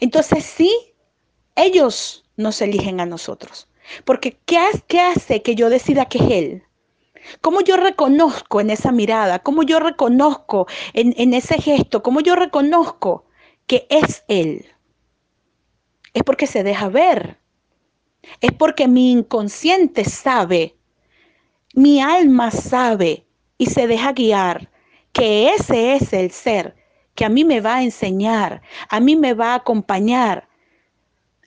Entonces 0.00 0.44
sí, 0.44 0.70
ellos 1.54 2.24
nos 2.36 2.60
eligen 2.60 3.00
a 3.00 3.06
nosotros. 3.06 3.68
Porque 4.04 4.38
¿qué, 4.46 4.58
¿qué 4.86 5.00
hace 5.00 5.42
que 5.42 5.54
yo 5.54 5.68
decida 5.68 6.06
que 6.06 6.18
es 6.18 6.30
él? 6.30 6.62
¿Cómo 7.40 7.60
yo 7.60 7.76
reconozco 7.76 8.60
en 8.60 8.70
esa 8.70 8.92
mirada? 8.92 9.40
¿Cómo 9.40 9.62
yo 9.62 9.78
reconozco 9.80 10.66
en, 10.92 11.34
ese 11.34 11.60
gesto? 11.60 12.02
¿Cómo 12.02 12.20
yo 12.20 12.34
reconozco 12.34 13.24
que 13.66 13.86
es 13.90 14.24
Él? 14.28 14.66
Es 16.14 16.22
porque 16.24 16.46
se 16.46 16.62
deja 16.62 16.88
ver. 16.88 17.38
Es 18.40 18.52
porque 18.52 18.88
mi 18.88 19.12
inconsciente 19.12 20.04
sabe, 20.04 20.76
mi 21.74 22.00
alma 22.00 22.50
sabe 22.50 23.24
y 23.58 23.66
se 23.66 23.86
deja 23.86 24.12
guiar 24.12 24.70
que 25.12 25.50
ese 25.50 25.94
es 25.94 26.12
el 26.12 26.30
ser 26.30 26.76
que 27.14 27.24
a 27.24 27.28
mí 27.28 27.44
me 27.44 27.60
va 27.60 27.76
a 27.76 27.82
enseñar, 27.82 28.62
a 28.88 29.00
mí 29.00 29.16
me 29.16 29.34
va 29.34 29.52
a 29.52 29.56
acompañar, 29.56 30.48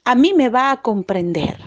a 0.04 0.16
mí 0.16 0.34
me 0.34 0.50
va 0.50 0.72
a 0.72 0.82
comprender. 0.82 1.58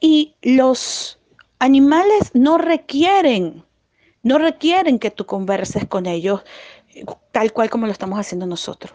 Y 0.00 0.34
los 0.42 1.18
animales 1.58 2.30
no 2.34 2.58
requieren, 2.58 3.64
no 4.22 4.38
requieren 4.38 4.98
que 4.98 5.10
tú 5.10 5.24
converses 5.24 5.86
con 5.86 6.06
ellos 6.06 6.42
eh, 6.94 7.04
tal 7.32 7.52
cual 7.52 7.70
como 7.70 7.86
lo 7.86 7.92
estamos 7.92 8.18
haciendo 8.18 8.46
nosotros. 8.46 8.92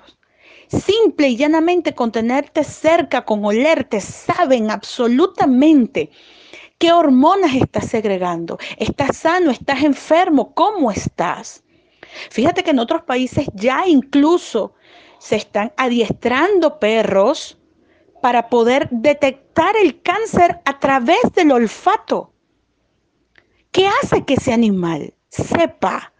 Simple 0.67 1.29
y 1.29 1.37
llanamente 1.37 1.93
con 1.93 2.11
tenerte 2.11 2.63
cerca, 2.63 3.23
con 3.23 3.45
olerte, 3.45 4.01
saben 4.01 4.71
absolutamente 4.71 6.11
qué 6.77 6.91
hormonas 6.91 7.55
estás 7.55 7.87
segregando. 7.87 8.57
¿Estás 8.77 9.17
sano? 9.17 9.51
¿Estás 9.51 9.83
enfermo? 9.83 10.53
¿Cómo 10.53 10.91
estás? 10.91 11.63
Fíjate 12.29 12.63
que 12.63 12.71
en 12.71 12.79
otros 12.79 13.03
países 13.03 13.47
ya 13.53 13.87
incluso 13.87 14.73
se 15.19 15.35
están 15.35 15.73
adiestrando 15.77 16.79
perros 16.79 17.57
para 18.21 18.49
poder 18.49 18.87
detectar 18.91 19.75
el 19.77 20.01
cáncer 20.01 20.59
a 20.65 20.79
través 20.79 21.21
del 21.33 21.51
olfato. 21.51 22.33
¿Qué 23.71 23.87
hace 23.87 24.23
que 24.23 24.35
ese 24.35 24.53
animal 24.53 25.13
sepa 25.29 26.13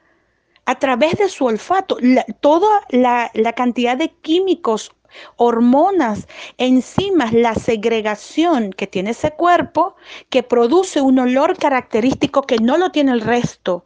a 0.66 0.76
través 0.80 1.18
de 1.18 1.30
su 1.30 1.46
olfato 1.46 1.98
toda 2.42 2.82
la, 2.90 3.32
cantidad 3.56 3.96
de 3.96 4.10
químicos, 4.10 4.92
hormonas, 5.36 6.28
enzimas, 6.58 7.34
la 7.34 7.56
segregación 7.56 8.74
que 8.74 8.88
tiene 8.88 9.12
ese 9.12 9.32
cuerpo 9.32 9.96
que 10.30 10.44
produce 10.44 11.02
un 11.02 11.20
olor 11.20 11.58
característico 11.58 12.44
que 12.44 12.58
no 12.58 12.78
lo 12.78 12.92
tiene 12.92 13.12
el 13.12 13.22
resto 13.22 13.86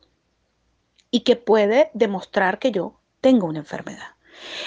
y 1.11 1.21
que 1.21 1.35
puede 1.35 1.91
demostrar 1.93 2.59
que 2.59 2.71
yo 2.71 2.99
tengo 3.21 3.47
una 3.47 3.59
enfermedad? 3.59 4.15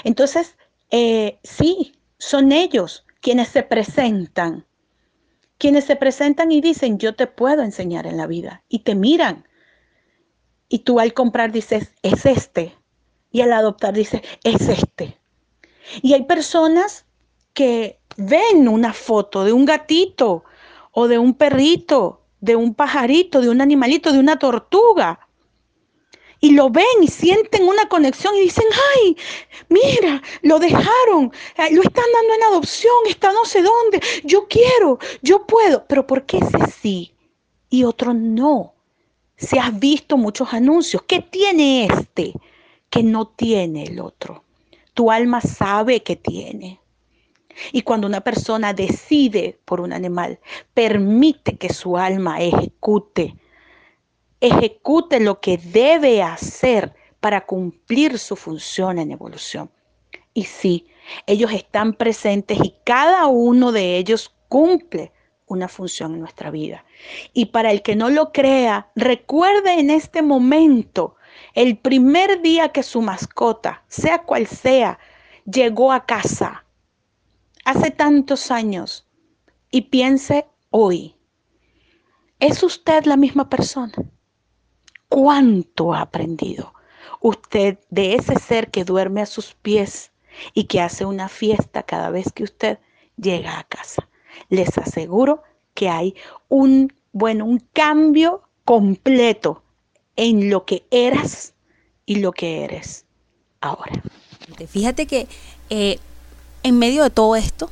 Entonces, 0.05 0.57
eh, 0.91 1.39
sí, 1.43 1.95
son 2.19 2.53
ellos 2.53 3.07
quienes 3.21 3.49
se 3.49 3.63
presentan 3.63 4.67
quienes 5.63 5.85
se 5.85 5.95
presentan 5.95 6.51
y 6.51 6.61
dicen, 6.61 6.99
yo 6.99 7.15
te 7.15 7.29
puedo 7.29 7.63
enseñar 7.63 8.09
en 8.09 8.17
la 8.17 8.27
vida, 8.27 8.65
y 8.69 8.81
te 8.81 8.97
miran. 8.97 9.47
Y 10.69 10.81
tú 10.81 10.99
al 10.99 11.15
comprar 11.15 11.53
dices, 11.53 11.93
es 12.03 12.27
este. 12.27 12.77
Y 13.31 13.43
al 13.43 13.53
adoptar 13.53 13.95
dices, 13.95 14.23
es 14.43 14.69
este. 14.69 15.21
Y 16.01 16.15
hay 16.15 16.25
personas 16.25 17.05
que 17.55 17.99
ven 18.17 18.69
una 18.69 18.93
foto 18.93 19.45
de 19.45 19.53
un 19.53 19.65
gatito 19.65 20.45
o 20.93 21.09
de 21.09 21.19
un 21.19 21.35
perrito, 21.35 22.21
de 22.41 22.57
un 22.57 22.75
pajarito, 22.75 23.41
de 23.41 23.49
un 23.49 23.61
animalito, 23.61 24.13
de 24.13 24.19
una 24.19 24.39
tortuga, 24.39 25.21
y 26.43 26.51
lo 26.51 26.71
ven 26.71 26.85
y 27.01 27.07
sienten 27.07 27.69
una 27.69 27.89
conexión 27.89 28.35
y 28.37 28.41
dicen, 28.41 28.65
ay, 28.97 29.17
mira, 29.69 30.21
lo 30.43 30.59
dejaron, 30.59 31.33
eh, 31.57 31.73
lo 31.73 31.83
están 31.83 32.05
dando 32.13 32.35
en 32.35 32.43
adopción, 32.43 32.97
está 33.07 33.33
no 33.33 33.45
sé 33.45 33.63
dónde, 33.63 34.03
yo 34.25 34.49
quiero, 34.49 34.99
yo 35.23 35.47
puedo, 35.47 35.87
pero 35.87 36.05
¿por 36.05 36.27
qué 36.27 36.39
ese 36.39 36.71
sí 36.73 37.15
y 37.71 37.85
otro 37.85 38.13
no? 38.13 38.75
Si 39.37 39.57
has 39.57 39.79
visto 39.79 40.17
muchos 40.17 40.53
anuncios, 40.53 41.05
¿qué 41.07 41.21
tiene 41.21 41.87
este 41.87 42.35
que 42.91 43.05
no 43.05 43.29
tiene 43.29 43.85
el 43.85 44.01
otro? 44.01 44.43
Tu 44.95 45.11
alma 45.11 45.41
sabe 45.41 46.03
que 46.03 46.17
tiene. 46.17 46.81
Y 47.73 47.83
cuando 47.83 48.07
una 48.07 48.23
persona 48.23 48.73
decide 48.73 49.59
por 49.65 49.81
un 49.81 49.93
animal, 49.93 50.41
permite 50.75 51.57
que 51.59 51.73
su 51.73 51.99
alma 51.99 52.41
ejecute 52.41 53.37
ejecute 54.43 55.21
lo 55.21 55.41
que 55.41 55.57
debe 55.57 56.21
hacer 56.21 56.93
para 57.21 57.47
cumplir 57.47 58.19
su 58.19 58.35
función 58.35 58.99
en 58.99 59.13
evolución. 59.13 59.71
Y 60.35 60.45
sí, 60.45 60.89
ellos 61.27 61.53
están 61.53 61.95
presentes 61.95 62.59
y 62.63 62.75
cada 62.85 63.27
uno 63.27 63.71
de 63.71 63.97
ellos 63.97 64.35
cumple 64.49 65.13
una 65.47 65.69
función 65.69 66.15
en 66.15 66.21
nuestra 66.21 66.51
vida. 66.51 66.85
Y 67.33 67.47
para 67.47 67.71
el 67.71 67.83
que 67.83 67.95
no 67.95 68.11
lo 68.11 68.33
crea, 68.33 68.91
recuerde 68.97 69.79
en 69.79 69.91
este 69.91 70.23
momento 70.23 71.15
el 71.55 71.79
primer 71.79 72.43
día 72.43 72.71
que 72.71 72.83
su 72.83 73.03
mascota, 73.03 73.83
sea 73.89 74.23
cual 74.23 74.47
sea, 74.47 74.99
llegó 75.45 75.93
a 75.93 76.07
casa, 76.07 76.65
hace 77.65 77.91
tantos 77.91 78.51
años, 78.51 79.07
y 79.71 79.83
piense 79.83 80.47
hoy, 80.71 81.17
¿es 82.39 82.63
usted 82.63 83.05
la 83.05 83.17
misma 83.17 83.49
persona? 83.49 83.95
cuánto 85.13 85.93
ha 85.93 86.01
aprendido 86.01 86.73
usted 87.21 87.79
de 87.91 88.15
ese 88.15 88.39
ser 88.39 88.71
que 88.71 88.83
duerme 88.83 89.21
a 89.21 89.27
sus 89.27 89.53
pies 89.53 90.11
y 90.55 90.65
que 90.65 90.81
hace 90.81 91.05
una 91.05 91.29
fiesta 91.29 91.83
cada 91.83 92.09
vez 92.09 92.33
que 92.33 92.45
usted 92.45 92.79
llega 93.17 93.59
a 93.59 93.65
casa. 93.65 94.09
Les 94.49 94.79
aseguro 94.79 95.43
que 95.75 95.91
hay 95.91 96.15
un, 96.49 96.95
bueno, 97.13 97.45
un 97.45 97.59
cambio 97.75 98.49
completo 98.65 99.62
en 100.17 100.51
lo 100.51 100.65
que 100.65 100.85
eras 100.91 101.55
y 102.07 102.17
lo 102.17 102.33
que 102.33 102.65
eres 102.65 103.05
ahora. 103.61 104.03
Fíjate 104.69 105.07
que 105.07 105.29
eh, 105.71 105.99
en 106.63 106.79
medio 106.79 107.03
de 107.03 107.11
todo 107.11 107.37
esto, 107.37 107.71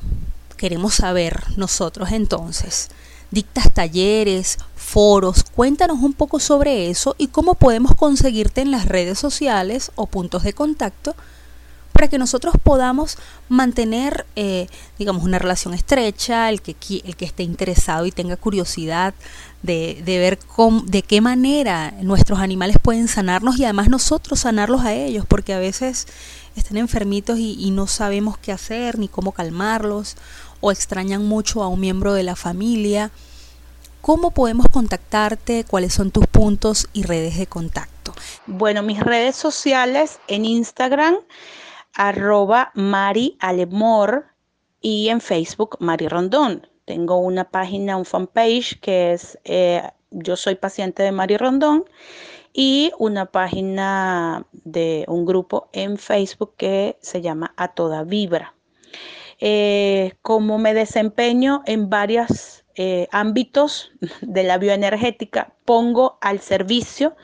queremos 0.56 0.94
saber 0.94 1.42
nosotros 1.56 2.12
entonces, 2.12 2.88
dictas 3.30 3.72
talleres, 3.72 4.58
foros, 4.74 5.44
cuéntanos 5.44 6.00
un 6.00 6.12
poco 6.12 6.40
sobre 6.40 6.90
eso 6.90 7.14
y 7.18 7.28
cómo 7.28 7.54
podemos 7.54 7.94
conseguirte 7.94 8.60
en 8.60 8.70
las 8.70 8.86
redes 8.86 9.18
sociales 9.18 9.92
o 9.94 10.06
puntos 10.06 10.42
de 10.42 10.52
contacto 10.52 11.14
para 12.00 12.08
que 12.08 12.16
nosotros 12.16 12.54
podamos 12.62 13.18
mantener, 13.50 14.24
eh, 14.34 14.68
digamos, 14.98 15.22
una 15.22 15.38
relación 15.38 15.74
estrecha, 15.74 16.48
el 16.48 16.62
que, 16.62 16.74
el 17.04 17.14
que 17.14 17.26
esté 17.26 17.42
interesado 17.42 18.06
y 18.06 18.10
tenga 18.10 18.38
curiosidad 18.38 19.12
de, 19.62 20.02
ver 20.06 20.38
de 20.86 21.02
qué 21.02 21.20
manera 21.20 21.92
nuestros 22.00 22.38
animales 22.38 22.78
pueden 22.80 23.06
sanarnos 23.06 23.58
y 23.58 23.64
además 23.64 23.90
nosotros 23.90 24.40
sanarlos 24.40 24.80
a 24.80 24.94
ellos, 24.94 25.26
porque 25.28 25.52
a 25.52 25.58
veces 25.58 26.06
están 26.56 26.78
enfermitos 26.78 27.38
y 27.38 27.70
no 27.70 27.86
sabemos 27.86 28.38
qué 28.38 28.52
hacer 28.52 28.98
ni 28.98 29.06
cómo 29.08 29.32
calmarlos 29.32 30.16
o 30.62 30.72
extrañan 30.72 31.26
mucho 31.26 31.62
a 31.62 31.68
un 31.68 31.80
miembro 31.80 32.14
de 32.14 32.22
la 32.22 32.34
familia. 32.34 33.10
¿Cómo 34.00 34.30
podemos 34.30 34.64
contactarte? 34.72 35.64
¿Cuáles 35.64 35.92
son 35.92 36.12
tus 36.12 36.26
puntos 36.26 36.88
y 36.94 37.02
redes 37.02 37.36
de 37.36 37.46
contacto? 37.46 38.14
Bueno, 38.46 38.82
mis 38.82 39.00
redes 39.00 39.36
sociales 39.36 40.18
en 40.28 40.46
Instagram 40.46 41.16
arroba 41.94 42.70
Mari 42.74 43.36
Alemor 43.40 44.26
y 44.80 45.08
en 45.08 45.20
Facebook 45.20 45.76
Mari 45.80 46.08
Rondón. 46.08 46.66
Tengo 46.84 47.18
una 47.18 47.50
página, 47.50 47.96
un 47.96 48.04
fanpage 48.04 48.80
que 48.80 49.12
es 49.12 49.38
eh, 49.44 49.82
Yo 50.10 50.36
soy 50.36 50.56
paciente 50.56 51.02
de 51.02 51.12
Mari 51.12 51.36
Rondón 51.36 51.84
y 52.52 52.90
una 52.98 53.26
página 53.26 54.46
de 54.52 55.04
un 55.08 55.24
grupo 55.24 55.68
en 55.72 55.98
Facebook 55.98 56.54
que 56.56 56.98
se 57.00 57.20
llama 57.20 57.54
A 57.56 57.68
Toda 57.68 58.02
Vibra. 58.02 58.54
Eh, 59.38 60.14
como 60.20 60.58
me 60.58 60.74
desempeño 60.74 61.62
en 61.64 61.88
varios 61.88 62.64
eh, 62.74 63.08
ámbitos 63.10 63.92
de 64.20 64.42
la 64.42 64.58
bioenergética, 64.58 65.54
pongo 65.64 66.18
al 66.20 66.40
servicio 66.40 67.16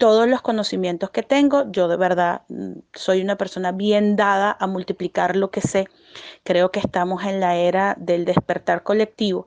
todos 0.00 0.26
los 0.26 0.40
conocimientos 0.40 1.10
que 1.10 1.22
tengo. 1.22 1.70
Yo 1.70 1.86
de 1.86 1.98
verdad 1.98 2.42
mm, 2.48 2.72
soy 2.94 3.20
una 3.20 3.36
persona 3.36 3.70
bien 3.70 4.16
dada 4.16 4.56
a 4.58 4.66
multiplicar 4.66 5.36
lo 5.36 5.50
que 5.50 5.60
sé. 5.60 5.88
Creo 6.42 6.72
que 6.72 6.80
estamos 6.80 7.22
en 7.24 7.38
la 7.38 7.56
era 7.56 7.94
del 7.98 8.24
despertar 8.24 8.82
colectivo. 8.82 9.46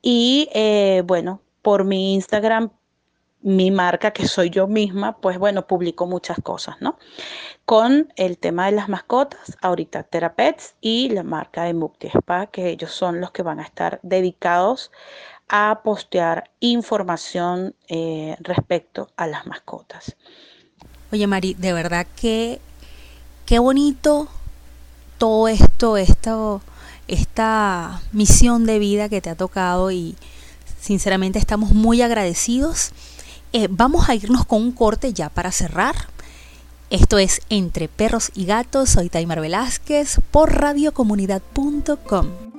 Y 0.00 0.48
eh, 0.54 1.02
bueno, 1.04 1.42
por 1.60 1.84
mi 1.84 2.14
Instagram, 2.14 2.70
mi 3.42 3.70
marca, 3.70 4.12
que 4.12 4.26
soy 4.26 4.48
yo 4.48 4.66
misma, 4.66 5.18
pues 5.18 5.38
bueno, 5.38 5.66
publico 5.66 6.06
muchas 6.06 6.38
cosas, 6.42 6.76
¿no? 6.80 6.98
Con 7.66 8.10
el 8.16 8.38
tema 8.38 8.66
de 8.66 8.72
las 8.72 8.88
mascotas, 8.88 9.58
ahorita 9.60 10.04
Terapets 10.04 10.76
y 10.80 11.10
la 11.10 11.24
marca 11.24 11.64
de 11.64 11.74
Mukti 11.74 12.08
Spa, 12.08 12.46
que 12.46 12.70
ellos 12.70 12.90
son 12.90 13.20
los 13.20 13.32
que 13.32 13.42
van 13.42 13.60
a 13.60 13.64
estar 13.64 14.00
dedicados 14.02 14.90
a 15.52 15.80
postear 15.82 16.48
información 16.60 17.74
eh, 17.88 18.36
respecto 18.38 19.10
a 19.16 19.26
las 19.26 19.46
mascotas. 19.46 20.16
Oye, 21.12 21.26
Mari, 21.26 21.54
de 21.54 21.72
verdad 21.72 22.06
que 22.14 22.60
qué 23.46 23.58
bonito 23.58 24.28
todo 25.18 25.48
esto, 25.48 25.96
esto, 25.96 26.62
esta 27.08 28.00
misión 28.12 28.64
de 28.64 28.78
vida 28.78 29.08
que 29.08 29.20
te 29.20 29.28
ha 29.28 29.34
tocado 29.34 29.90
y 29.90 30.14
sinceramente 30.80 31.40
estamos 31.40 31.72
muy 31.72 32.00
agradecidos. 32.00 32.92
Eh, 33.52 33.66
vamos 33.68 34.08
a 34.08 34.14
irnos 34.14 34.46
con 34.46 34.62
un 34.62 34.70
corte 34.70 35.12
ya 35.12 35.30
para 35.30 35.50
cerrar. 35.50 35.96
Esto 36.90 37.18
es 37.18 37.42
Entre 37.50 37.88
Perros 37.88 38.30
y 38.36 38.46
Gatos. 38.46 38.90
Soy 38.90 39.08
Taimar 39.08 39.40
Velázquez 39.40 40.20
por 40.30 40.54
radiocomunidad.com. 40.54 42.49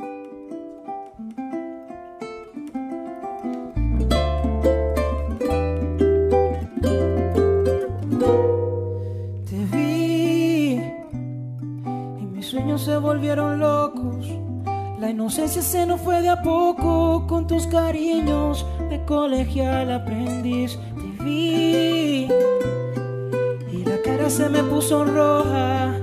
locos. 13.21 14.27
La 14.99 15.09
inocencia 15.09 15.61
se 15.61 15.85
nos 15.85 16.01
fue 16.01 16.21
de 16.21 16.29
a 16.29 16.41
poco 16.41 17.27
con 17.27 17.45
tus 17.45 17.67
cariños 17.67 18.65
de 18.89 19.03
colegial 19.05 19.91
aprendiz. 19.91 20.77
Te 20.95 21.23
vi 21.23 22.27
y 23.71 23.83
la 23.85 24.01
cara 24.03 24.29
se 24.29 24.49
me 24.49 24.63
puso 24.63 25.05
roja 25.05 25.95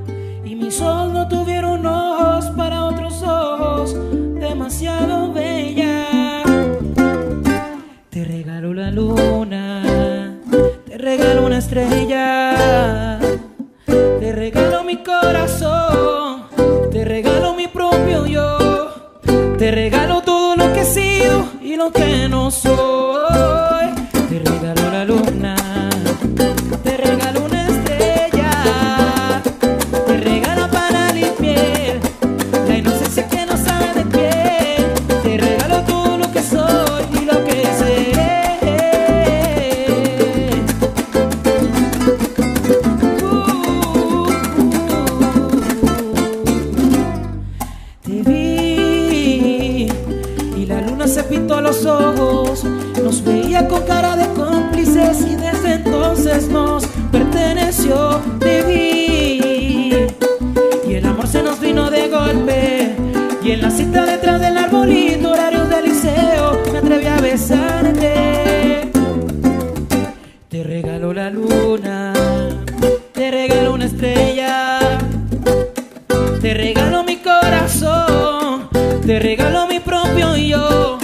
y 0.45 0.55
mis 0.55 0.81
ojos 0.81 1.13
no 1.13 1.29
tuvieron 1.29 1.85
ojos 1.87 2.47
para 2.57 2.85
otros 2.85 3.23
ojos 3.23 3.97
demasiado 4.39 5.33
bella. 5.33 6.43
Te 8.11 8.25
regalo 8.25 8.75
la 8.75 8.93
luna, 8.93 10.39
te 10.87 10.99
regalo 10.99 11.47
una 11.47 11.59
estrella, 11.59 12.38
que 21.93 22.29
no 22.29 22.51
soy. 22.51 22.88
Te 76.49 76.55
regalo 76.55 77.05
mi 77.05 77.17
corazón, 77.19 78.71
te 79.05 79.19
regalo 79.19 79.67
mi 79.67 79.81
propio 79.81 80.35
yo, 80.35 80.97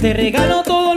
te 0.00 0.12
regalo 0.12 0.62
todo 0.62 0.94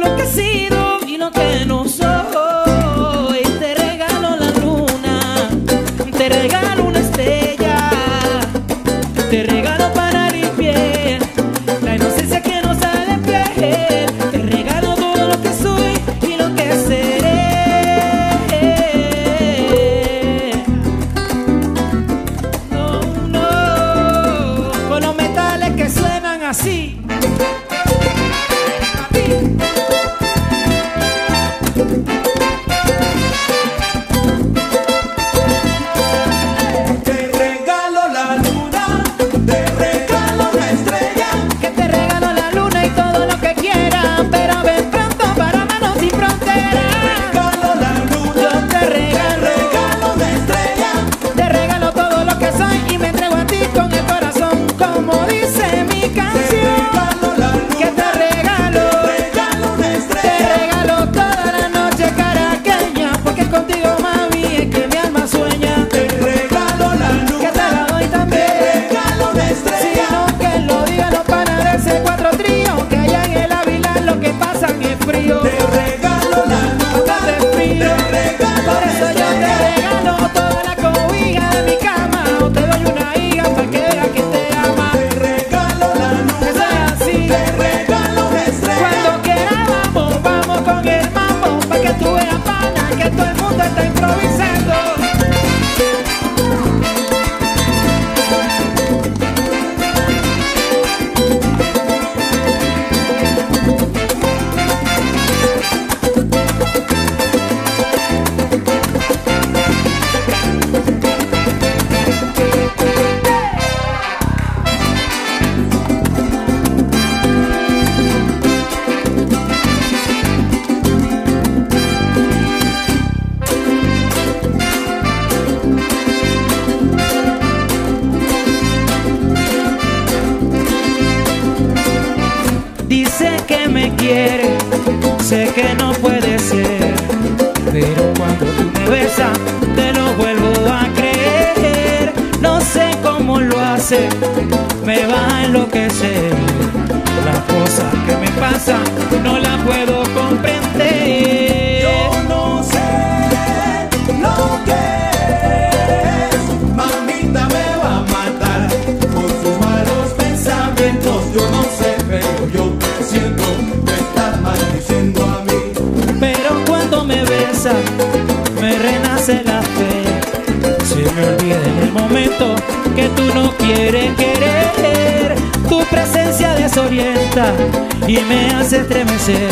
y 178.07 178.17
me 178.21 178.49
hace 178.55 178.77
estremecer, 178.77 179.49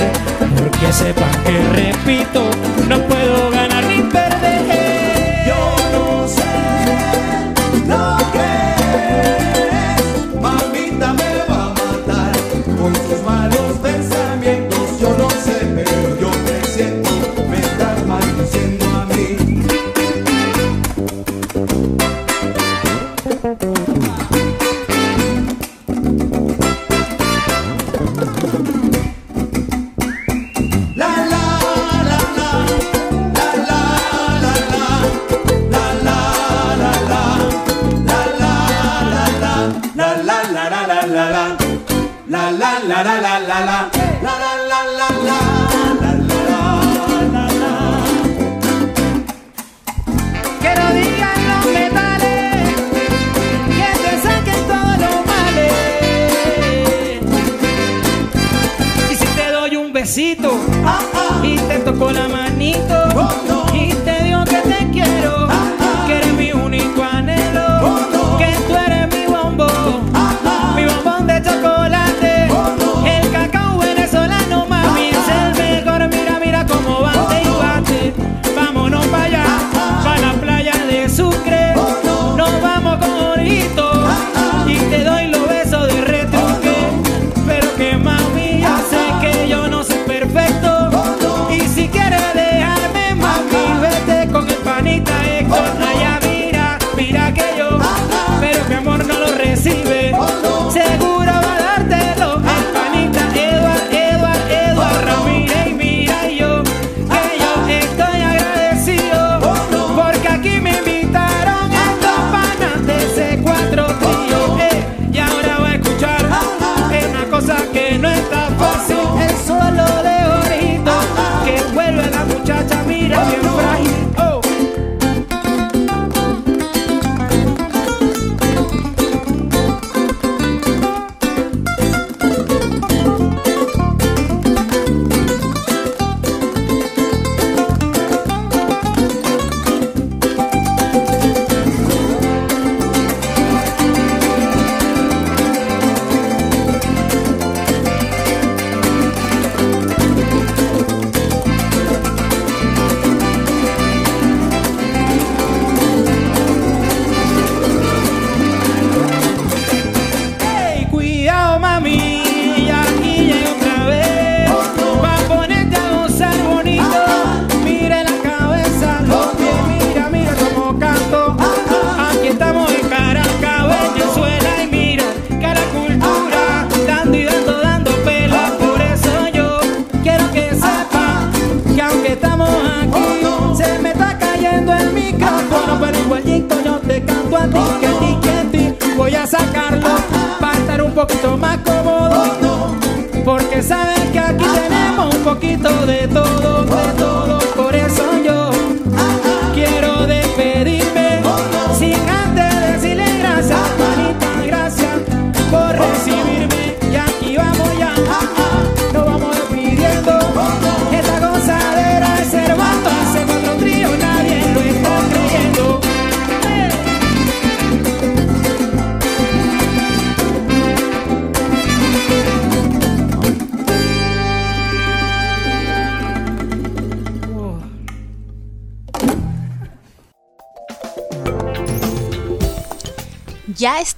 porque 0.57 0.91
sepan 0.91 1.31
que 1.43 1.59
repito, 1.73 2.49
no 2.89 2.99
puedo. 3.03 3.16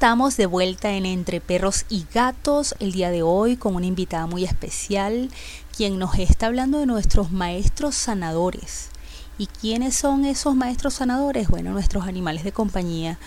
estamos 0.09 0.37
de 0.37 0.47
vuelta 0.47 0.93
en 0.93 1.05
Entre 1.05 1.39
Perros 1.39 1.85
y 1.87 2.03
Gatos 2.11 2.73
el 2.79 2.93
día 2.93 3.11
de 3.11 3.21
hoy 3.21 3.57
con 3.57 3.75
una 3.75 3.85
invitada 3.85 4.25
muy 4.25 4.43
especial, 4.43 5.29
quien 5.77 5.99
nos 5.99 6.17
está 6.17 6.47
hablando 6.47 6.79
de 6.79 6.87
nuestros 6.87 7.31
maestros 7.31 7.93
sanadores. 7.93 8.89
¿Y 9.37 9.45
quiénes 9.45 9.95
son 9.95 10.25
esos 10.25 10.55
maestros 10.55 10.95
sanadores? 10.95 11.47
Bueno, 11.47 11.73
nuestros 11.73 12.07
animales 12.07 12.43
de 12.43 12.51
compañía. 12.51 13.19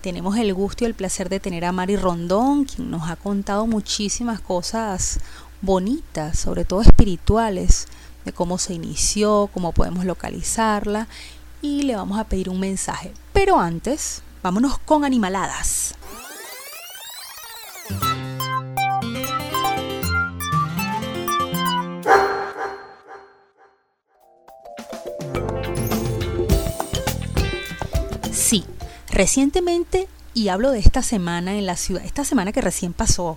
Tenemos 0.00 0.36
el 0.36 0.52
gusto 0.52 0.82
y 0.82 0.88
el 0.88 0.94
placer 0.94 1.28
de 1.28 1.38
tener 1.38 1.64
a 1.64 1.70
Mari 1.70 1.94
Rondón, 1.94 2.64
quien 2.64 2.90
nos 2.90 3.08
ha 3.08 3.14
contado 3.14 3.68
muchísimas 3.68 4.40
cosas 4.40 5.20
bonitas, 5.62 6.40
sobre 6.40 6.64
todo 6.64 6.82
espirituales, 6.82 7.86
de 8.24 8.32
cómo 8.32 8.58
se 8.58 8.74
inició, 8.74 9.48
cómo 9.54 9.70
podemos 9.70 10.04
localizarla 10.04 11.06
y 11.62 11.82
le 11.82 11.94
vamos 11.94 12.18
a 12.18 12.24
pedir 12.24 12.48
un 12.48 12.58
mensaje. 12.58 13.12
Pero 13.32 13.60
antes, 13.60 14.24
vámonos 14.42 14.78
con 14.78 15.04
animaladas. 15.04 15.94
Sí, 28.32 28.64
recientemente 29.08 30.08
y 30.32 30.48
hablo 30.48 30.70
de 30.70 30.78
esta 30.78 31.02
semana 31.02 31.56
en 31.58 31.66
la 31.66 31.76
ciudad, 31.76 32.04
esta 32.04 32.24
semana 32.24 32.52
que 32.52 32.60
recién 32.60 32.92
pasó, 32.92 33.36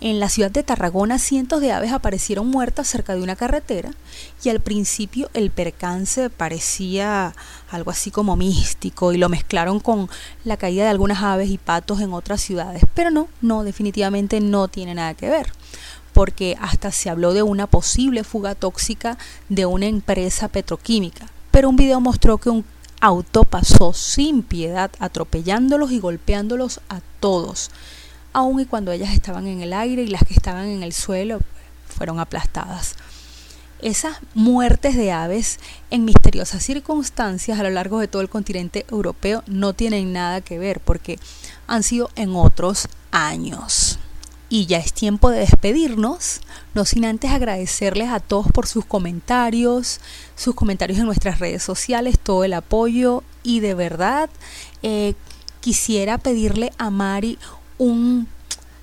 en 0.00 0.20
la 0.20 0.28
ciudad 0.28 0.50
de 0.50 0.62
Tarragona 0.62 1.18
cientos 1.18 1.60
de 1.60 1.72
aves 1.72 1.92
aparecieron 1.92 2.48
muertas 2.48 2.86
cerca 2.86 3.14
de 3.14 3.22
una 3.22 3.36
carretera 3.36 3.90
y 4.42 4.50
al 4.50 4.60
principio 4.60 5.30
el 5.32 5.50
percance 5.50 6.30
parecía 6.30 7.34
algo 7.70 7.90
así 7.90 8.10
como 8.10 8.36
místico 8.36 9.12
y 9.12 9.18
lo 9.18 9.28
mezclaron 9.28 9.80
con 9.80 10.10
la 10.44 10.56
caída 10.56 10.84
de 10.84 10.90
algunas 10.90 11.22
aves 11.22 11.48
y 11.50 11.58
patos 11.58 12.00
en 12.00 12.12
otras 12.12 12.42
ciudades, 12.42 12.82
pero 12.94 13.10
no, 13.10 13.28
no, 13.40 13.64
definitivamente 13.64 14.40
no 14.40 14.68
tiene 14.68 14.94
nada 14.94 15.14
que 15.14 15.30
ver 15.30 15.50
porque 16.12 16.56
hasta 16.60 16.92
se 16.92 17.10
habló 17.10 17.34
de 17.34 17.42
una 17.42 17.66
posible 17.66 18.22
fuga 18.22 18.54
tóxica 18.54 19.18
de 19.48 19.66
una 19.66 19.86
empresa 19.86 20.46
petroquímica, 20.48 21.26
pero 21.50 21.68
un 21.68 21.76
video 21.76 22.00
mostró 22.00 22.38
que 22.38 22.50
un 22.50 22.64
auto 23.04 23.44
pasó 23.44 23.92
sin 23.92 24.42
piedad 24.42 24.90
atropellándolos 24.98 25.92
y 25.92 26.00
golpeándolos 26.00 26.80
a 26.88 27.02
todos, 27.20 27.70
aun 28.32 28.60
y 28.60 28.64
cuando 28.64 28.92
ellas 28.92 29.12
estaban 29.12 29.46
en 29.46 29.60
el 29.60 29.74
aire 29.74 30.02
y 30.02 30.06
las 30.06 30.24
que 30.24 30.32
estaban 30.32 30.68
en 30.68 30.82
el 30.82 30.94
suelo 30.94 31.40
fueron 31.86 32.18
aplastadas. 32.18 32.96
Esas 33.82 34.16
muertes 34.32 34.96
de 34.96 35.12
aves 35.12 35.60
en 35.90 36.06
misteriosas 36.06 36.62
circunstancias 36.62 37.60
a 37.60 37.62
lo 37.62 37.68
largo 37.68 37.98
de 37.98 38.08
todo 38.08 38.22
el 38.22 38.30
continente 38.30 38.86
europeo 38.90 39.42
no 39.46 39.74
tienen 39.74 40.14
nada 40.14 40.40
que 40.40 40.58
ver 40.58 40.80
porque 40.80 41.18
han 41.66 41.82
sido 41.82 42.08
en 42.16 42.34
otros 42.34 42.88
años. 43.10 43.98
Y 44.54 44.66
ya 44.66 44.78
es 44.78 44.92
tiempo 44.92 45.30
de 45.30 45.40
despedirnos, 45.40 46.40
no 46.74 46.84
sin 46.84 47.04
antes 47.04 47.32
agradecerles 47.32 48.10
a 48.10 48.20
todos 48.20 48.46
por 48.52 48.68
sus 48.68 48.84
comentarios, 48.84 50.00
sus 50.36 50.54
comentarios 50.54 51.00
en 51.00 51.06
nuestras 51.06 51.40
redes 51.40 51.60
sociales, 51.64 52.20
todo 52.22 52.44
el 52.44 52.52
apoyo 52.52 53.24
y 53.42 53.58
de 53.58 53.74
verdad 53.74 54.30
eh, 54.84 55.14
quisiera 55.58 56.18
pedirle 56.18 56.72
a 56.78 56.90
Mari 56.90 57.36
un, 57.78 58.28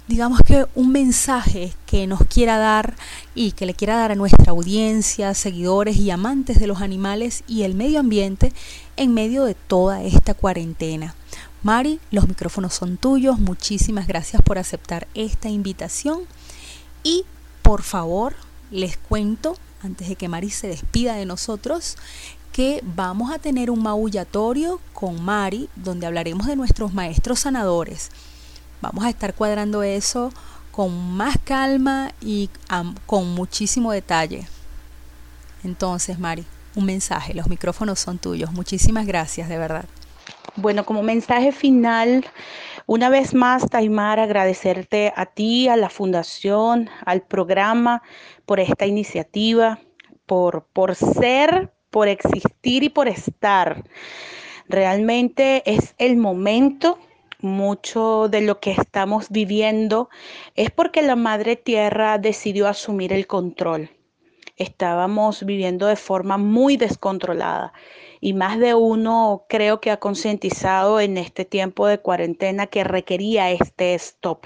digamos 0.10 0.42
que 0.46 0.66
un 0.76 0.92
mensaje 0.92 1.72
que 1.86 2.06
nos 2.06 2.26
quiera 2.26 2.58
dar 2.58 2.98
y 3.34 3.54
que 3.54 3.66
le 3.66 3.74
quiera 3.74 3.96
dar 3.96 4.12
a 4.12 4.16
nuestra 4.16 4.52
audiencia, 4.52 5.34
seguidores 5.34 5.96
y 5.96 6.12
amantes 6.12 6.60
de 6.60 6.68
los 6.68 6.82
animales 6.82 7.46
y 7.48 7.64
el 7.64 7.76
medio 7.76 8.02
ambiente 8.02 8.52
en 8.98 9.14
medio 9.14 9.46
de 9.46 9.56
toda 9.56 10.04
esta 10.04 10.34
cuarentena. 10.34 11.16
Mari, 11.64 12.00
los 12.10 12.28
micrófonos 12.28 12.74
son 12.74 12.98
tuyos. 12.98 13.40
Muchísimas 13.40 14.08
gracias 14.08 14.42
por 14.42 14.58
aceptar 14.58 15.08
esta 15.14 15.48
invitación. 15.50 16.22
Y 17.04 17.24
por 17.62 17.84
favor, 17.84 18.36
les 18.72 18.98
cuento, 18.98 19.56
antes 19.84 20.10
de 20.10 20.16
que 20.16 20.28
Mari 20.28 20.50
se 20.50 20.68
despida 20.68 21.16
de 21.16 21.26
nosotros, 21.26 21.98
que 22.52 22.84
vamos 22.84 23.32
a 23.32 23.40
tener 23.40 23.70
un 23.70 23.84
maullatorio 23.84 24.82
con 24.94 25.24
Mari, 25.24 25.70
donde 25.76 26.08
hablaremos 26.08 26.48
de 26.48 26.56
nuestros 26.56 26.94
maestros 26.94 27.42
sanadores. 27.42 28.10
Vamos 28.82 29.06
a 29.06 29.10
estar 29.10 29.36
cuadrando 29.36 29.84
eso 29.84 30.32
con 30.72 31.16
más 31.16 31.38
calma 31.44 32.12
y 32.22 32.50
con 33.06 33.30
muchísimo 33.30 33.92
detalle. 33.92 34.48
Entonces, 35.64 36.18
Mari, 36.18 36.46
un 36.76 36.86
mensaje, 36.86 37.36
los 37.36 37.48
micrófonos 37.48 38.00
son 38.00 38.18
tuyos. 38.18 38.52
Muchísimas 38.52 39.06
gracias, 39.06 39.48
de 39.48 39.58
verdad. 39.58 39.86
Bueno, 40.58 40.86
como 40.86 41.02
mensaje 41.02 41.54
final, 41.54 42.26
una 42.86 43.10
vez 43.10 43.34
más, 43.34 43.70
Taimar, 43.70 44.20
agradecerte 44.20 45.14
a 45.16 45.26
ti, 45.26 45.70
a 45.70 45.78
la 45.78 45.90
fundación, 45.90 46.90
al 47.06 47.22
programa 47.22 48.04
por 48.46 48.60
esta 48.60 48.86
iniciativa, 48.86 49.80
por, 50.26 50.66
por 50.74 50.96
ser, 50.96 51.72
por 51.90 52.10
existir 52.10 52.84
y 52.84 52.90
por 52.90 53.08
estar. 53.08 53.84
Realmente 54.68 55.64
es 55.66 55.96
el 55.98 56.18
momento 56.18 57.00
mucho 57.40 58.28
de 58.30 58.42
lo 58.42 58.60
que 58.60 58.72
estamos 58.72 59.30
viviendo 59.30 60.10
es 60.56 60.70
porque 60.70 61.02
la 61.02 61.16
Madre 61.16 61.56
Tierra 61.56 62.18
decidió 62.18 62.68
asumir 62.68 63.14
el 63.14 63.26
control. 63.26 63.90
Estábamos 64.58 65.46
viviendo 65.46 65.88
de 65.88 65.96
forma 65.96 66.38
muy 66.38 66.76
descontrolada 66.76 67.74
y 68.22 68.34
más 68.34 68.60
de 68.60 68.76
uno 68.76 69.46
creo 69.50 69.82
que 69.82 69.90
ha 69.90 69.98
concientizado 69.98 71.00
en 71.00 71.18
este 71.18 71.44
tiempo 71.44 71.88
de 71.88 71.98
cuarentena 71.98 72.68
que 72.68 72.84
requería 72.84 73.50
este 73.50 73.96
stop. 73.96 74.46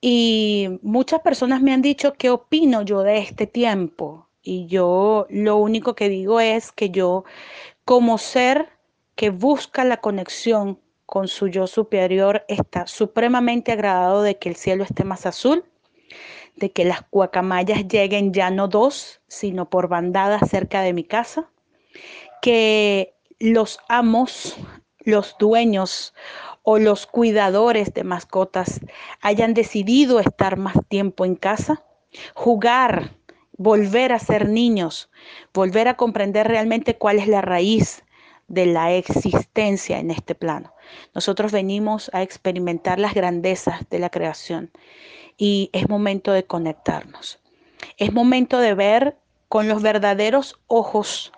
Y 0.00 0.78
muchas 0.80 1.20
personas 1.20 1.60
me 1.60 1.72
han 1.72 1.82
dicho 1.82 2.14
qué 2.14 2.30
opino 2.30 2.82
yo 2.82 3.02
de 3.02 3.18
este 3.18 3.48
tiempo. 3.48 4.28
Y 4.42 4.66
yo 4.66 5.26
lo 5.28 5.56
único 5.56 5.94
que 5.94 6.08
digo 6.08 6.40
es 6.40 6.72
que 6.72 6.90
yo, 6.90 7.24
como 7.84 8.16
ser 8.18 8.68
que 9.16 9.30
busca 9.30 9.84
la 9.84 9.98
conexión 9.98 10.80
con 11.04 11.28
su 11.28 11.48
yo 11.48 11.66
superior, 11.66 12.44
está 12.48 12.86
supremamente 12.86 13.72
agradado 13.72 14.22
de 14.22 14.38
que 14.38 14.48
el 14.48 14.56
cielo 14.56 14.84
esté 14.84 15.04
más 15.04 15.26
azul, 15.26 15.64
de 16.56 16.72
que 16.72 16.84
las 16.84 17.04
guacamayas 17.10 17.86
lleguen 17.88 18.32
ya 18.32 18.50
no 18.50 18.68
dos, 18.68 19.20
sino 19.28 19.68
por 19.68 19.88
bandadas 19.88 20.48
cerca 20.48 20.80
de 20.82 20.92
mi 20.92 21.04
casa, 21.04 21.51
que 22.42 23.14
los 23.38 23.78
amos, 23.88 24.56
los 24.98 25.36
dueños 25.38 26.12
o 26.64 26.78
los 26.78 27.06
cuidadores 27.06 27.94
de 27.94 28.04
mascotas 28.04 28.80
hayan 29.20 29.54
decidido 29.54 30.20
estar 30.20 30.56
más 30.58 30.74
tiempo 30.88 31.24
en 31.24 31.36
casa, 31.36 31.84
jugar, 32.34 33.14
volver 33.56 34.12
a 34.12 34.18
ser 34.18 34.48
niños, 34.48 35.08
volver 35.54 35.86
a 35.86 35.96
comprender 35.96 36.48
realmente 36.48 36.98
cuál 36.98 37.20
es 37.20 37.28
la 37.28 37.42
raíz 37.42 38.02
de 38.48 38.66
la 38.66 38.92
existencia 38.92 40.00
en 40.00 40.10
este 40.10 40.34
plano. 40.34 40.74
Nosotros 41.14 41.52
venimos 41.52 42.10
a 42.12 42.22
experimentar 42.22 42.98
las 42.98 43.14
grandezas 43.14 43.88
de 43.88 44.00
la 44.00 44.10
creación 44.10 44.72
y 45.38 45.70
es 45.72 45.88
momento 45.88 46.32
de 46.32 46.44
conectarnos. 46.44 47.38
Es 47.98 48.12
momento 48.12 48.58
de 48.58 48.74
ver 48.74 49.16
con 49.48 49.68
los 49.68 49.80
verdaderos 49.80 50.58
ojos 50.66 51.32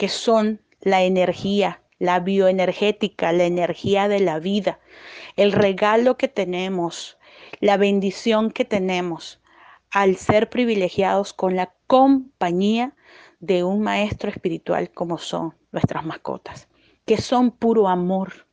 que 0.00 0.08
son 0.08 0.62
la 0.80 1.02
energía, 1.02 1.82
la 1.98 2.20
bioenergética, 2.20 3.32
la 3.32 3.44
energía 3.44 4.08
de 4.08 4.20
la 4.20 4.38
vida, 4.38 4.80
el 5.36 5.52
regalo 5.52 6.16
que 6.16 6.26
tenemos, 6.26 7.18
la 7.60 7.76
bendición 7.76 8.50
que 8.50 8.64
tenemos 8.64 9.42
al 9.90 10.16
ser 10.16 10.48
privilegiados 10.48 11.34
con 11.34 11.54
la 11.54 11.74
compañía 11.86 12.94
de 13.40 13.62
un 13.62 13.82
maestro 13.82 14.30
espiritual 14.30 14.90
como 14.90 15.18
son 15.18 15.54
nuestras 15.70 16.06
mascotas, 16.06 16.66
que 17.04 17.18
son 17.18 17.50
puro 17.50 17.86
amor. 17.86 18.46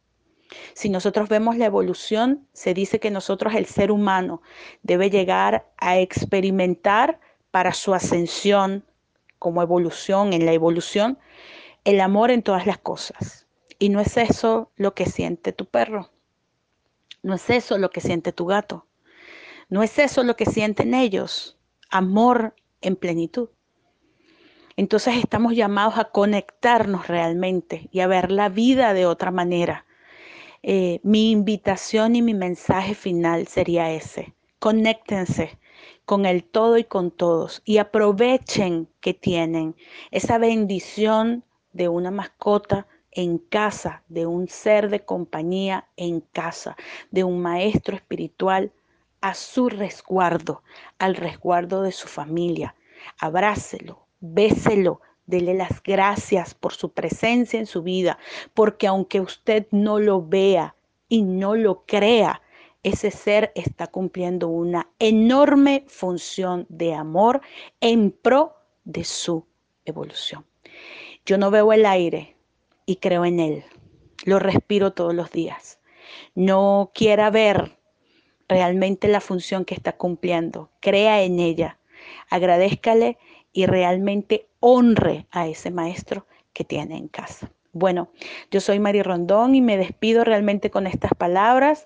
Si 0.74 0.90
nosotros 0.90 1.30
vemos 1.30 1.56
la 1.56 1.68
evolución, 1.68 2.46
se 2.52 2.74
dice 2.74 3.00
que 3.00 3.10
nosotros, 3.10 3.56
el 3.56 3.68
ser 3.68 3.90
humano, 3.90 4.42
debe 4.84 5.10
llegar 5.10 5.72
a 5.78 5.98
experimentar 5.98 7.22
para 7.52 7.72
su 7.72 7.94
ascensión 7.94 8.84
como 9.40 9.62
evolución, 9.62 10.34
en 10.34 10.46
la 10.46 10.54
evolución, 10.54 11.18
el 11.84 12.02
amor 12.02 12.32
en 12.32 12.44
todas 12.44 12.66
las 12.66 12.78
cosas. 12.78 13.48
Y 13.80 13.90
no 13.90 14.00
es 14.00 14.18
eso 14.18 14.72
lo 14.76 14.94
que 14.94 15.06
siente 15.06 15.54
tu 15.54 15.66
perro. 15.66 16.12
No 17.24 17.36
es 17.36 17.50
eso 17.50 17.78
lo 17.78 17.90
que 17.90 18.02
siente 18.02 18.32
tu 18.32 18.46
gato. 18.46 18.88
No 19.70 19.84
es 19.84 20.00
eso 20.00 20.24
lo 20.24 20.36
que 20.36 20.46
sienten 20.46 20.94
ellos. 20.94 21.58
Amor 21.90 22.56
en 22.82 22.96
plenitud. 22.96 23.50
Entonces 24.76 25.16
estamos 25.18 25.56
llamados 25.56 25.98
a 25.98 26.06
conectarnos 26.06 27.08
realmente 27.08 27.90
y 27.92 28.02
a 28.02 28.08
ver 28.08 28.32
la 28.32 28.50
vida 28.50 28.94
de 28.94 29.06
otra 29.06 29.32
manera. 29.32 29.86
Eh, 30.64 31.00
mi 31.04 31.32
invitación 31.32 32.16
y 32.16 32.22
mi 32.22 32.34
mensaje 32.34 32.94
final 32.94 33.48
sería 33.48 33.92
ese. 33.92 34.36
Conéctense 34.60 35.58
con 36.06 36.26
el 36.26 36.44
todo 36.44 36.78
y 36.78 36.84
con 36.84 37.12
todos 37.12 37.62
y 37.66 37.78
aprovechen 37.78 38.88
que 39.02 39.14
tienen 39.14 39.76
esa 40.12 40.38
bendición 40.38 41.44
de 41.74 41.88
una 41.88 42.12
mascota 42.12 42.88
en 43.12 43.38
casa, 43.38 44.04
de 44.08 44.26
un 44.26 44.48
ser 44.48 44.90
de 44.90 45.04
compañía 45.04 45.88
en 45.98 46.22
casa, 46.22 46.76
de 47.12 47.24
un 47.24 47.42
maestro 47.42 47.96
espiritual 47.96 48.72
a 49.22 49.34
su 49.34 49.70
resguardo, 49.70 50.64
al 51.00 51.16
resguardo 51.16 51.82
de 51.82 51.92
su 51.92 52.08
familia. 52.08 52.76
Abrácelo, 53.20 54.06
béselo, 54.20 55.02
dele 55.26 55.56
las 55.56 55.82
gracias 55.82 56.54
por 56.54 56.74
su 56.74 56.92
presencia 56.92 57.60
en 57.60 57.66
su 57.66 57.82
vida, 57.82 58.20
porque 58.54 58.88
aunque 58.88 59.20
usted 59.20 59.68
no 59.72 60.00
lo 60.00 60.26
vea, 60.26 60.76
y 61.10 61.22
no 61.24 61.56
lo 61.56 61.84
crea, 61.86 62.42
ese 62.88 63.12
ser 63.12 63.52
está 63.56 63.88
cumpliendo 63.88 64.48
una 64.48 64.90
enorme 64.98 65.84
función 65.88 66.66
de 66.70 66.94
amor 66.94 67.42
en 67.82 68.12
pro 68.12 68.56
de 68.86 69.04
su 69.04 69.46
evolución. 69.84 70.46
Yo 71.26 71.38
no 71.38 71.52
veo 71.52 71.74
el 71.74 71.86
aire 71.86 72.38
y 72.86 72.96
creo 72.96 73.26
en 73.26 73.42
él. 73.42 73.66
Lo 74.24 74.40
respiro 74.40 74.94
todos 74.94 75.14
los 75.14 75.32
días. 75.32 75.80
No 76.34 76.92
quiera 76.94 77.30
ver 77.30 77.78
realmente 78.48 79.10
la 79.10 79.20
función 79.20 79.66
que 79.66 79.76
está 79.76 79.98
cumpliendo. 79.98 80.72
Crea 80.80 81.24
en 81.24 81.40
ella. 81.40 81.80
Agradezcale 82.30 83.18
y 83.52 83.66
realmente 83.66 84.48
honre 84.62 85.28
a 85.32 85.48
ese 85.48 85.72
maestro 85.72 86.26
que 86.54 86.64
tiene 86.64 86.96
en 86.96 87.10
casa. 87.10 87.52
Bueno, 87.78 88.10
yo 88.50 88.60
soy 88.60 88.80
Mari 88.80 89.04
Rondón 89.04 89.54
y 89.54 89.62
me 89.62 89.78
despido 89.78 90.24
realmente 90.24 90.72
con 90.72 90.88
estas 90.88 91.12
palabras. 91.14 91.86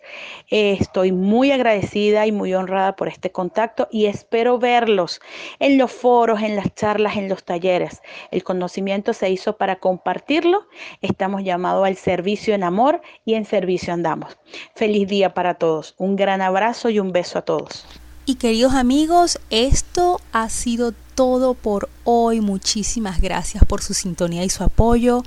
Eh, 0.50 0.78
estoy 0.80 1.12
muy 1.12 1.52
agradecida 1.52 2.26
y 2.26 2.32
muy 2.32 2.54
honrada 2.54 2.96
por 2.96 3.10
este 3.10 3.34
contacto 3.34 3.90
y 3.92 4.06
espero 4.06 4.58
verlos 4.58 5.20
en 5.60 5.78
los 5.78 5.92
foros, 5.92 6.42
en 6.42 6.56
las 6.56 6.74
charlas, 6.76 7.18
en 7.18 7.28
los 7.28 7.44
talleres. 7.44 8.02
El 8.32 8.44
conocimiento 8.44 9.12
se 9.12 9.30
hizo 9.30 9.58
para 9.58 9.76
compartirlo. 9.78 10.66
Estamos 11.02 11.44
llamados 11.44 11.86
al 11.86 11.98
servicio 11.98 12.56
en 12.56 12.64
amor 12.64 13.02
y 13.26 13.34
en 13.34 13.44
servicio 13.44 13.94
andamos. 13.94 14.38
Feliz 14.76 15.10
día 15.10 15.34
para 15.34 15.56
todos. 15.56 15.94
Un 15.98 16.16
gran 16.16 16.42
abrazo 16.42 16.90
y 16.90 17.00
un 17.00 17.12
beso 17.12 17.40
a 17.40 17.42
todos. 17.42 17.86
Y 18.26 18.36
queridos 18.36 18.76
amigos, 18.76 19.40
esto 19.50 20.22
ha 20.32 20.48
sido 20.48 20.94
todo 21.16 21.54
por 21.54 21.90
hoy. 22.04 22.40
Muchísimas 22.40 23.20
gracias 23.20 23.66
por 23.66 23.82
su 23.82 23.94
sintonía 23.94 24.44
y 24.44 24.50
su 24.50 24.64
apoyo. 24.64 25.24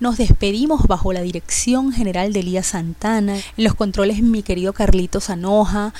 Nos 0.00 0.16
despedimos 0.16 0.86
bajo 0.86 1.12
la 1.12 1.20
dirección 1.20 1.92
general 1.92 2.32
de 2.32 2.40
Elías 2.40 2.68
Santana, 2.68 3.36
en 3.36 3.64
los 3.64 3.74
controles 3.74 4.22
mi 4.22 4.42
querido 4.42 4.72
Carlitos 4.72 5.28
Anoja 5.28 5.92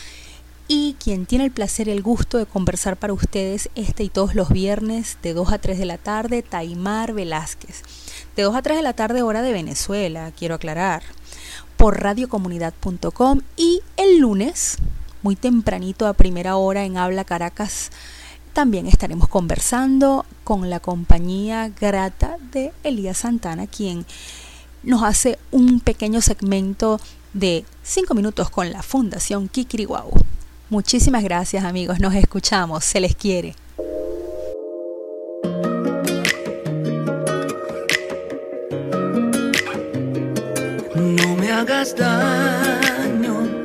y 0.68 0.96
quien 1.04 1.26
tiene 1.26 1.44
el 1.44 1.50
placer 1.50 1.86
y 1.86 1.90
el 1.90 2.00
gusto 2.00 2.38
de 2.38 2.46
conversar 2.46 2.96
para 2.96 3.12
ustedes 3.12 3.68
este 3.74 4.02
y 4.02 4.08
todos 4.08 4.34
los 4.34 4.48
viernes 4.48 5.18
de 5.22 5.34
2 5.34 5.52
a 5.52 5.58
3 5.58 5.78
de 5.78 5.84
la 5.84 5.98
tarde, 5.98 6.40
Taimar 6.40 7.12
Velázquez. 7.12 7.82
De 8.36 8.42
2 8.42 8.56
a 8.56 8.62
3 8.62 8.78
de 8.78 8.82
la 8.82 8.94
tarde 8.94 9.20
hora 9.20 9.42
de 9.42 9.52
Venezuela, 9.52 10.32
quiero 10.34 10.54
aclarar, 10.54 11.02
por 11.76 12.00
radiocomunidad.com 12.00 13.42
y 13.58 13.82
el 13.98 14.18
lunes, 14.18 14.78
muy 15.22 15.36
tempranito 15.36 16.06
a 16.06 16.14
primera 16.14 16.56
hora 16.56 16.84
en 16.84 16.96
Habla 16.96 17.24
Caracas 17.24 17.90
también 18.52 18.86
estaremos 18.86 19.28
conversando 19.28 20.26
con 20.50 20.68
la 20.68 20.80
compañía 20.80 21.70
grata 21.80 22.36
de 22.50 22.72
Elías 22.82 23.18
Santana, 23.18 23.68
quien 23.68 24.04
nos 24.82 25.04
hace 25.04 25.38
un 25.52 25.78
pequeño 25.78 26.20
segmento 26.20 26.98
de 27.32 27.64
5 27.84 28.14
minutos 28.14 28.50
con 28.50 28.72
la 28.72 28.82
Fundación 28.82 29.46
Kikiriwau. 29.46 30.10
Muchísimas 30.68 31.22
gracias 31.22 31.62
amigos, 31.62 32.00
nos 32.00 32.16
escuchamos, 32.16 32.84
se 32.84 32.98
les 32.98 33.14
quiere. 33.14 33.54
No 40.96 41.36
me 41.36 41.52
hagas 41.52 41.94
daño, 41.94 43.62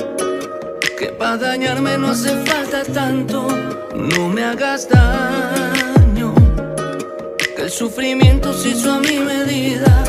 que 0.99 1.07
para 1.17 1.37
dañarme 1.37 1.97
no 1.97 2.09
hace 2.09 2.45
falta 2.45 2.83
tanto 2.83 3.47
no 3.95 4.29
me 4.29 4.43
hagas 4.43 4.87
daño, 4.89 5.74
el 7.65 7.71
sufrimiento 7.71 8.53
se 8.53 8.69
hizo 8.69 8.93
a 8.93 8.99
mi 8.99 9.17
medida. 9.17 10.03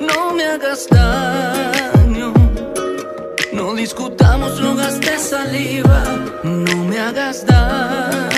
No 0.00 0.32
me 0.32 0.44
hagas 0.44 0.88
daño, 0.88 2.34
no 3.52 3.74
discutamos, 3.74 4.60
no 4.60 4.74
gastes 4.74 5.20
saliva. 5.30 6.02
No 6.42 6.84
me 6.84 6.98
hagas 6.98 7.46
daño. 7.46 8.35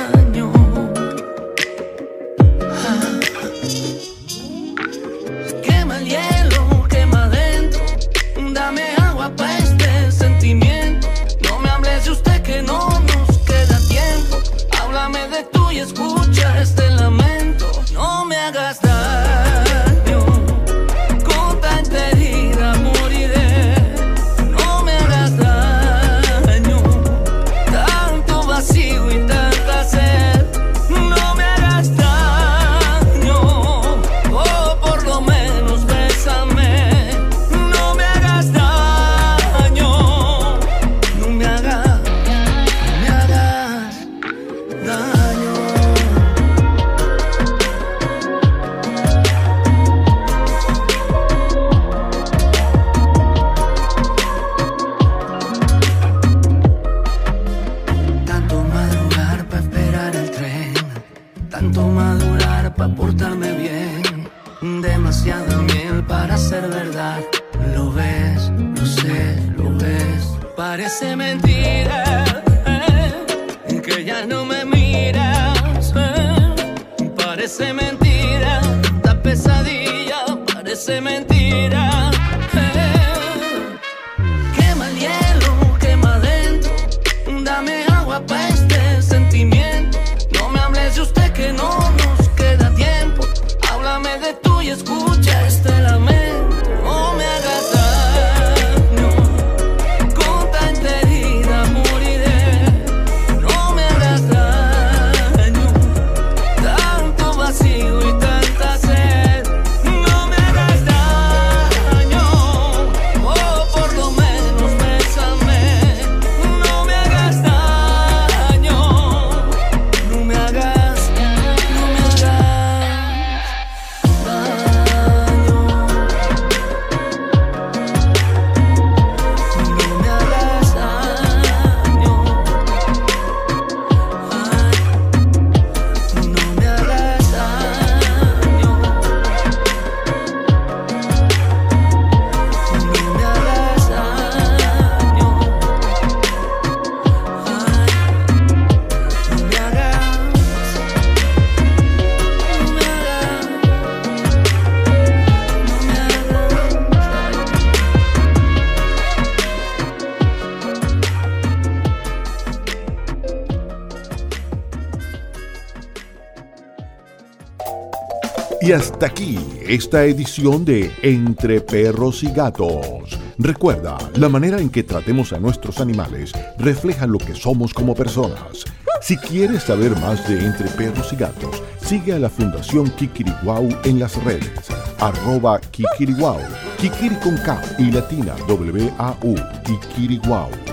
Y 168.69 168.73
hasta 168.73 169.07
aquí 169.07 169.39
esta 169.67 170.05
edición 170.05 170.63
de 170.63 170.93
Entre 171.01 171.63
Perros 171.63 172.23
y 172.23 172.31
Gatos, 172.31 173.19
Recuerda, 173.39 173.97
la 174.17 174.29
manera 174.29 174.61
en 174.61 174.69
que 174.69 174.83
tratemos 174.83 175.33
a 175.33 175.39
nuestros 175.39 175.81
animales 175.81 176.33
refleja 176.59 177.07
lo 177.07 177.17
que 177.17 177.35
somos 177.35 177.73
como 177.73 177.95
personas. 177.95 178.67
Si 179.01 179.17
quieres 179.17 179.63
saber 179.63 179.93
más 180.01 180.29
de 180.29 180.45
Entre 180.45 180.69
Perros 180.69 181.15
y 181.15 181.17
Gatos, 181.17 181.63
sigue 181.81 182.13
a 182.13 182.19
la 182.19 182.29
Fundación 182.29 182.91
Kikiriguau 182.91 183.71
en 183.85 184.01
las 184.01 184.23
redes. 184.23 184.69
Arroba 184.99 185.59
Kikiriguau. 185.61 186.39
Kikiri 186.79 187.17
con 187.21 187.39
K 187.39 187.63
y 187.79 187.91
latina 187.91 188.35
W-A-U. 188.49 189.35
Kikiriguau. 189.65 190.68